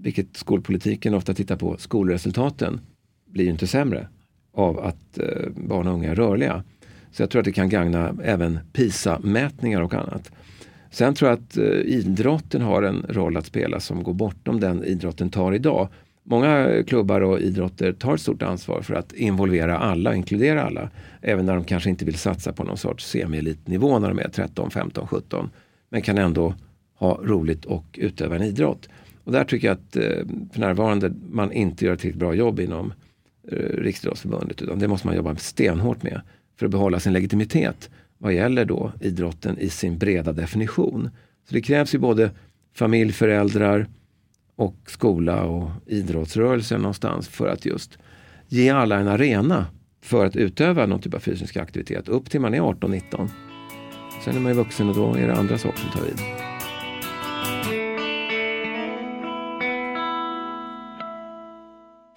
vilket 0.00 0.36
skolpolitiken 0.36 1.14
ofta 1.14 1.34
tittar 1.34 1.56
på, 1.56 1.76
skolresultaten 1.78 2.80
blir 3.26 3.48
inte 3.48 3.66
sämre 3.66 4.08
av 4.54 4.78
att 4.78 5.18
eh, 5.18 5.48
barn 5.56 5.86
och 5.86 5.94
unga 5.94 6.10
är 6.10 6.14
rörliga. 6.14 6.64
Så 7.10 7.22
jag 7.22 7.30
tror 7.30 7.40
att 7.40 7.44
det 7.44 7.52
kan 7.52 7.68
gagna 7.68 8.16
även 8.24 8.58
PISA-mätningar 8.72 9.82
och 9.82 9.94
annat. 9.94 10.32
Sen 10.90 11.14
tror 11.14 11.30
jag 11.30 11.38
att 11.38 11.56
eh, 11.56 11.64
idrotten 11.64 12.62
har 12.62 12.82
en 12.82 13.06
roll 13.08 13.36
att 13.36 13.46
spela 13.46 13.80
som 13.80 14.02
går 14.02 14.14
bortom 14.14 14.60
den 14.60 14.84
idrotten 14.84 15.30
tar 15.30 15.52
idag. 15.52 15.88
Många 16.22 16.82
klubbar 16.86 17.20
och 17.20 17.40
idrotter 17.40 17.92
tar 17.92 18.14
ett 18.14 18.20
stort 18.20 18.42
ansvar 18.42 18.82
för 18.82 18.94
att 18.94 19.12
involvera 19.12 19.78
alla, 19.78 20.14
inkludera 20.14 20.62
alla. 20.62 20.90
Även 21.22 21.46
när 21.46 21.54
de 21.54 21.64
kanske 21.64 21.90
inte 21.90 22.04
vill 22.04 22.18
satsa 22.18 22.52
på 22.52 22.64
någon 22.64 22.76
sorts 22.76 23.06
semielitnivå 23.06 23.98
när 23.98 24.08
de 24.08 24.18
är 24.18 24.28
13, 24.28 24.70
15, 24.70 25.06
17 25.06 25.50
men 25.88 26.02
kan 26.02 26.18
ändå 26.18 26.54
ha 26.94 27.20
roligt 27.22 27.64
och 27.64 27.84
utöva 27.92 28.36
en 28.36 28.42
idrott. 28.42 28.88
Och 29.24 29.32
där 29.32 29.44
tycker 29.44 29.68
jag 29.68 29.74
att 29.74 29.96
eh, 29.96 30.26
för 30.52 30.60
närvarande 30.60 31.12
man 31.30 31.52
inte 31.52 31.84
gör 31.84 31.94
ett 31.94 32.04
riktigt 32.04 32.20
bra 32.20 32.34
jobb 32.34 32.60
inom 32.60 32.92
eh, 33.48 33.56
Riksidrottsförbundet. 33.56 34.62
Utan 34.62 34.78
det 34.78 34.88
måste 34.88 35.06
man 35.06 35.16
jobba 35.16 35.36
stenhårt 35.36 36.02
med 36.02 36.20
för 36.58 36.66
att 36.66 36.72
behålla 36.72 37.00
sin 37.00 37.12
legitimitet 37.12 37.90
vad 38.18 38.32
gäller 38.32 38.64
då 38.64 38.92
idrotten 39.00 39.58
i 39.58 39.70
sin 39.70 39.98
breda 39.98 40.32
definition. 40.32 41.10
Så 41.48 41.54
det 41.54 41.60
krävs 41.60 41.94
ju 41.94 41.98
både 41.98 42.30
familj, 42.74 43.12
föräldrar 43.12 43.86
och 44.56 44.76
skola 44.86 45.44
och 45.44 45.70
idrottsrörelsen 45.86 46.80
någonstans 46.80 47.28
för 47.28 47.48
att 47.48 47.66
just 47.66 47.98
ge 48.48 48.70
alla 48.70 48.98
en 48.98 49.08
arena 49.08 49.66
för 50.00 50.26
att 50.26 50.36
utöva 50.36 50.86
någon 50.86 51.00
typ 51.00 51.14
av 51.14 51.18
fysisk 51.18 51.56
aktivitet 51.56 52.08
upp 52.08 52.30
till 52.30 52.40
man 52.40 52.54
är 52.54 52.60
18-19. 52.60 53.28
Sen 54.24 54.36
är 54.36 54.40
man 54.40 54.52
ju 54.52 54.58
vuxen 54.58 54.88
och 54.88 54.94
då 54.94 55.14
är 55.14 55.26
det 55.26 55.34
andra 55.34 55.58
saker 55.58 55.78
som 55.78 55.90
tar 55.90 56.00
vid. 56.00 56.18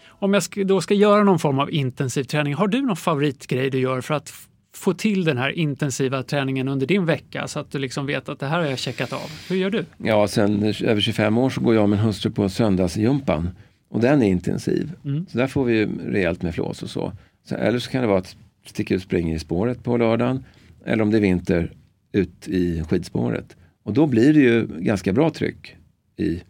Om 0.07 0.33
jag 0.33 0.67
då 0.67 0.81
ska 0.81 0.93
göra 0.93 1.23
någon 1.23 1.39
form 1.39 1.59
av 1.59 1.71
intensiv 1.71 2.23
träning, 2.23 2.53
har 2.53 2.67
du 2.67 2.81
någon 2.81 2.95
favoritgrej 2.95 3.69
du 3.69 3.79
gör 3.79 4.01
för 4.01 4.13
att 4.13 4.33
få 4.75 4.93
till 4.93 5.23
den 5.23 5.37
här 5.37 5.49
intensiva 5.49 6.23
träningen 6.23 6.67
under 6.67 6.87
din 6.87 7.05
vecka 7.05 7.47
så 7.47 7.59
att 7.59 7.71
du 7.71 7.79
liksom 7.79 8.05
vet 8.05 8.29
att 8.29 8.39
det 8.39 8.45
här 8.45 8.59
har 8.59 8.65
jag 8.65 8.79
checkat 8.79 9.13
av? 9.13 9.31
Hur 9.49 9.55
gör 9.55 9.69
du? 9.69 9.85
Ja, 9.97 10.27
sen 10.27 10.63
över 10.63 11.01
25 11.01 11.37
år 11.37 11.49
så 11.49 11.61
går 11.61 11.75
jag 11.75 11.83
och 11.83 11.89
min 11.89 11.99
hustru 11.99 12.31
på 12.31 12.49
söndagsjumpan 12.49 13.49
och 13.89 13.99
den 13.99 14.21
är 14.21 14.27
intensiv. 14.27 14.91
Mm. 15.05 15.25
Så 15.29 15.37
där 15.37 15.47
får 15.47 15.65
vi 15.65 15.77
ju 15.77 16.11
rejält 16.11 16.41
med 16.41 16.55
flås 16.55 16.83
och 16.83 16.89
så. 16.89 17.11
så. 17.45 17.55
Eller 17.55 17.79
så 17.79 17.91
kan 17.91 18.01
det 18.01 18.07
vara 18.07 18.19
att 18.19 18.35
sticka 18.65 18.95
ut 18.95 19.03
springa 19.03 19.35
i 19.35 19.39
spåret 19.39 19.83
på 19.83 19.97
lördagen. 19.97 20.43
Eller 20.85 21.03
om 21.03 21.11
det 21.11 21.17
är 21.17 21.21
vinter, 21.21 21.71
ut 22.12 22.47
i 22.47 22.84
skidspåret. 22.84 23.56
Och 23.84 23.93
då 23.93 24.08
blir 24.08 24.34
det 24.34 24.39
ju 24.39 24.67
ganska 24.67 25.13
bra 25.13 25.30
tryck 25.30 25.76
i 26.17 26.41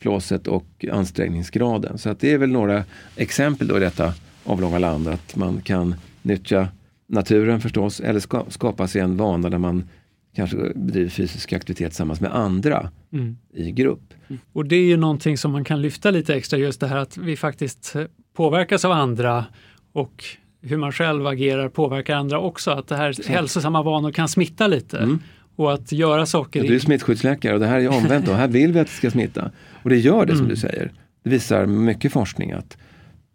flåset 0.00 0.46
och 0.46 0.84
ansträngningsgraden. 0.92 1.98
Så 1.98 2.10
att 2.10 2.20
det 2.20 2.32
är 2.32 2.38
väl 2.38 2.50
några 2.50 2.84
exempel 3.16 3.68
då 3.68 3.76
i 3.76 3.80
detta 3.80 4.14
avlånga 4.44 4.78
land 4.78 5.08
att 5.08 5.36
man 5.36 5.60
kan 5.60 5.94
nyttja 6.22 6.68
naturen 7.06 7.60
förstås 7.60 8.00
eller 8.00 8.20
ska, 8.20 8.44
skapa 8.48 8.88
sig 8.88 9.00
en 9.00 9.16
vana 9.16 9.50
där 9.50 9.58
man 9.58 9.88
kanske 10.34 10.56
bedriver 10.74 11.10
fysisk 11.10 11.52
aktivitet 11.52 11.90
tillsammans 11.90 12.20
med 12.20 12.36
andra 12.36 12.90
mm. 13.12 13.36
i 13.54 13.72
grupp. 13.72 14.14
Och 14.52 14.66
det 14.66 14.76
är 14.76 14.84
ju 14.84 14.96
någonting 14.96 15.38
som 15.38 15.52
man 15.52 15.64
kan 15.64 15.82
lyfta 15.82 16.10
lite 16.10 16.34
extra, 16.34 16.58
just 16.58 16.80
det 16.80 16.86
här 16.86 16.96
att 16.96 17.16
vi 17.16 17.36
faktiskt 17.36 17.96
påverkas 18.32 18.84
av 18.84 18.92
andra 18.92 19.44
och 19.92 20.24
hur 20.62 20.76
man 20.76 20.92
själv 20.92 21.26
agerar 21.26 21.68
påverkar 21.68 22.16
andra 22.16 22.40
också. 22.40 22.70
Att 22.70 22.88
det 22.88 22.96
här 22.96 23.12
Så. 23.12 23.32
hälsosamma 23.32 23.82
vanor 23.82 24.12
kan 24.12 24.28
smitta 24.28 24.66
lite. 24.66 24.98
Mm. 24.98 25.18
Och 25.56 25.72
att 25.72 25.92
göra 25.92 26.26
saker... 26.26 26.60
Ja, 26.60 26.68
du 26.68 26.74
är 26.74 26.78
smittskyddsläkare 26.78 27.54
och 27.54 27.60
det 27.60 27.66
här 27.66 27.80
är 27.80 27.88
omvänt 27.88 28.26
då. 28.26 28.32
här 28.32 28.48
vill 28.48 28.72
vi 28.72 28.80
att 28.80 28.86
det 28.86 28.92
ska 28.92 29.10
smitta. 29.10 29.50
Och 29.82 29.90
det 29.90 29.98
gör 29.98 30.26
det 30.26 30.32
som 30.32 30.44
mm. 30.44 30.48
du 30.48 30.56
säger. 30.56 30.92
Det 31.22 31.30
visar 31.30 31.66
mycket 31.66 32.12
forskning 32.12 32.52
att 32.52 32.76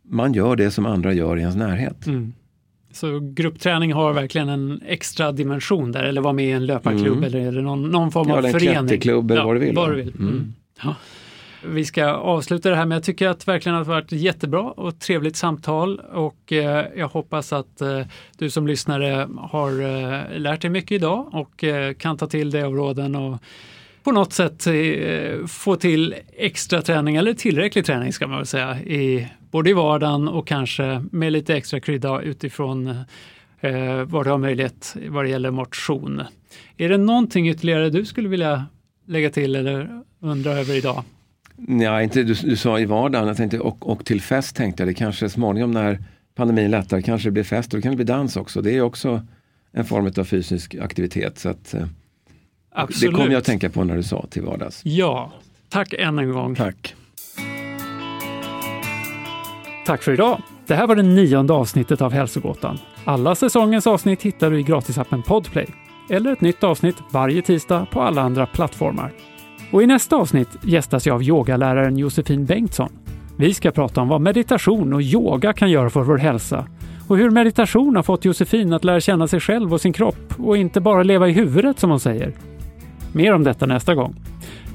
man 0.04 0.34
gör 0.34 0.56
det 0.56 0.72
som 0.72 0.86
andra 0.86 1.14
gör 1.14 1.38
i 1.38 1.40
ens 1.40 1.56
närhet. 1.56 2.08
Mm. 2.08 2.34
Så 2.92 3.20
gruppträning 3.20 3.94
har 3.94 4.14
verkligen 4.14 4.50
en 4.50 4.82
extra 4.88 5.32
dimension 5.32 5.92
där, 5.92 6.04
eller 6.04 6.22
vara 6.22 6.34
med 6.34 6.46
i 6.46 6.52
en 6.52 6.66
löparklubb 6.66 7.18
mm. 7.18 7.24
eller 7.24 7.52
det 7.52 7.62
någon, 7.62 7.90
någon 7.90 8.12
form 8.12 8.32
av 8.32 8.42
förening? 8.42 8.74
Ja, 8.74 8.80
en 8.80 8.88
klätterklubb 8.88 9.32
eller 9.32 9.42
ja, 9.42 9.48
vad 9.48 9.56
du 9.56 9.60
vill. 9.60 9.76
Vad 9.76 9.92
du 9.92 9.96
vill. 9.96 10.14
Mm. 10.20 10.54
Ja. 10.84 10.96
Vi 11.68 11.86
ska 11.86 12.06
avsluta 12.06 12.70
det 12.70 12.76
här 12.76 12.86
men 12.86 12.96
jag 12.96 13.04
tycker 13.04 13.28
att 13.28 13.48
verkligen 13.48 13.78
att 13.78 13.86
det 13.86 13.92
varit 13.92 14.12
jättebra 14.12 14.62
och 14.62 15.00
trevligt 15.00 15.36
samtal 15.36 16.00
och 16.00 16.54
eh, 16.54 16.86
jag 16.96 17.08
hoppas 17.08 17.54
att 17.54 17.82
eh, 17.82 18.02
du 18.38 18.50
som 18.50 18.68
lyssnare 18.68 19.28
har 19.38 19.82
eh, 19.82 20.40
lärt 20.40 20.62
dig 20.62 20.70
mycket 20.70 20.92
idag 20.92 21.30
och 21.34 21.64
eh, 21.64 21.94
kan 21.94 22.18
ta 22.18 22.28
till 22.28 22.52
dig 22.52 22.64
av 22.64 22.76
råden 22.76 23.16
och 23.16 23.38
på 24.04 24.12
något 24.12 24.34
sätt 24.34 24.68
eh, 24.68 25.46
få 25.48 25.76
till 25.76 26.16
extra 26.38 26.82
träning 26.82 27.16
eller 27.16 27.34
tillräcklig 27.34 27.86
träning 27.86 28.14
ska 28.14 28.28
man 28.28 28.38
väl 28.38 28.46
säga 28.46 28.82
i 28.82 29.28
både 29.52 29.70
i 29.70 29.74
vardagen 29.74 30.28
och 30.28 30.48
kanske 30.48 31.06
med 31.12 31.34
lite 31.34 31.56
extra 31.56 31.80
krydda 31.80 32.22
utifrån 32.22 32.88
eh, 33.60 34.04
vad 34.06 34.26
du 34.26 34.30
har 34.30 34.38
möjlighet 34.38 34.96
vad 35.10 35.26
det 35.26 35.30
gäller 35.30 35.52
motion. 35.52 36.22
Är 36.78 36.90
det 36.90 36.98
någonting 36.98 37.50
ytterligare 37.50 37.90
du 37.90 38.06
skulle 38.06 38.30
vilja 38.30 38.66
lägga 39.08 39.30
till 39.30 39.56
eller 39.56 40.02
undra 40.20 40.52
över 40.52 40.74
idag? 40.74 41.04
Nej, 41.58 42.04
inte, 42.04 42.24
du, 42.24 42.34
du 42.34 42.56
sa 42.56 42.80
i 42.80 42.86
vardagen, 42.86 43.28
jag 43.28 43.38
tänkte, 43.38 43.60
och, 43.60 43.90
och 43.90 44.06
till 44.06 44.22
fest 44.22 44.56
tänkte 44.56 44.84
jag. 44.84 44.90
Det 44.90 44.94
kanske 44.94 45.30
småningom 45.30 45.72
när 45.72 46.00
pandemin 46.36 46.72
lättar 46.72 47.02
kanske 47.02 47.28
det 47.28 47.32
blir 47.32 47.44
fest 47.44 47.74
och 47.74 47.78
det 47.78 47.82
kan 47.82 47.92
det 47.92 47.96
bli 47.96 48.06
dans 48.06 48.38
också. 48.38 48.62
Det 48.62 48.72
är 48.72 48.82
också 48.82 49.22
en 49.72 49.86
form 49.86 50.12
av 50.18 50.24
fysisk 50.24 50.76
aktivitet. 50.76 51.40
Så 51.40 51.50
att, 51.50 51.74
eh, 51.74 51.88
det 53.02 53.08
kom 53.08 53.32
jag 53.32 53.36
att 53.36 53.44
tänka 53.44 53.70
på 53.70 53.84
när 53.84 53.96
du 53.96 54.04
sa 54.04 54.26
till 54.30 54.42
vardags. 54.42 54.82
Ja, 54.86 55.34
tack 55.70 55.94
än 55.94 56.20
en 56.20 56.32
gång. 56.32 56.56
Tack. 56.56 56.96
Tack 59.86 60.04
för 60.04 60.14
idag! 60.14 60.42
Det 60.68 60.76
här 60.76 60.88
var 60.88 60.96
det 60.96 61.04
nionde 61.04 61.54
avsnittet 61.54 62.02
av 62.02 62.12
Hälsogåtan. 62.12 62.78
Alla 63.04 63.36
säsongens 63.36 63.88
avsnitt 63.88 64.22
hittar 64.22 64.52
du 64.52 64.60
i 64.60 64.64
gratisappen 64.64 65.24
Podplay. 65.24 65.68
Eller 66.10 66.32
ett 66.32 66.42
nytt 66.42 66.64
avsnitt 66.64 66.96
varje 67.12 67.42
tisdag 67.42 67.88
på 67.92 68.02
alla 68.02 68.22
andra 68.22 68.46
plattformar. 68.46 69.12
Och 69.76 69.84
i 69.84 69.88
nästa 69.88 70.16
avsnitt 70.16 70.50
gästas 70.64 71.06
jag 71.06 71.14
av 71.14 71.24
yogaläraren 71.24 71.98
Josefin 71.98 72.46
Bengtsson. 72.46 72.90
Vi 73.38 73.54
ska 73.54 73.72
prata 73.72 74.02
om 74.02 74.08
vad 74.08 74.22
meditation 74.22 74.94
och 74.94 75.02
yoga 75.02 75.54
kan 75.54 75.72
göra 75.72 75.90
för 75.90 76.02
vår 76.02 76.18
hälsa 76.18 76.68
och 77.08 77.18
hur 77.18 77.30
meditation 77.30 77.96
har 77.96 78.04
fått 78.04 78.26
Josefin 78.26 78.74
att 78.74 78.84
lära 78.84 79.00
känna 79.00 79.28
sig 79.28 79.40
själv 79.40 79.74
och 79.74 79.82
sin 79.82 79.94
kropp 79.94 80.34
och 80.38 80.58
inte 80.58 80.82
bara 80.82 81.04
leva 81.04 81.30
i 81.30 81.32
huvudet 81.32 81.80
som 81.80 81.90
hon 81.90 82.00
säger. 82.00 82.34
Mer 83.14 83.34
om 83.34 83.44
detta 83.44 83.66
nästa 83.66 83.96
gång. 83.96 84.16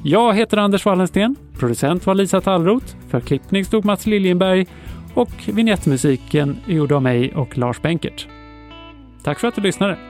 Jag 0.05 0.35
heter 0.35 0.57
Anders 0.57 0.85
Wallensten, 0.85 1.37
producent 1.59 2.07
var 2.07 2.15
Lisa 2.15 2.41
Tallroth, 2.41 2.97
för 3.09 3.21
klippning 3.21 3.65
stod 3.65 3.85
Mats 3.85 4.07
Liljenberg 4.07 4.67
och 5.15 5.49
vignettmusiken 5.49 6.57
är 6.67 6.73
gjord 6.73 6.93
av 6.93 7.03
mig 7.03 7.33
och 7.35 7.59
Lars 7.59 7.83
Benkert. 7.83 8.29
Tack 9.25 9.39
för 9.39 9.49
att 9.49 9.55
du 9.55 9.61
lyssnade! 9.61 10.10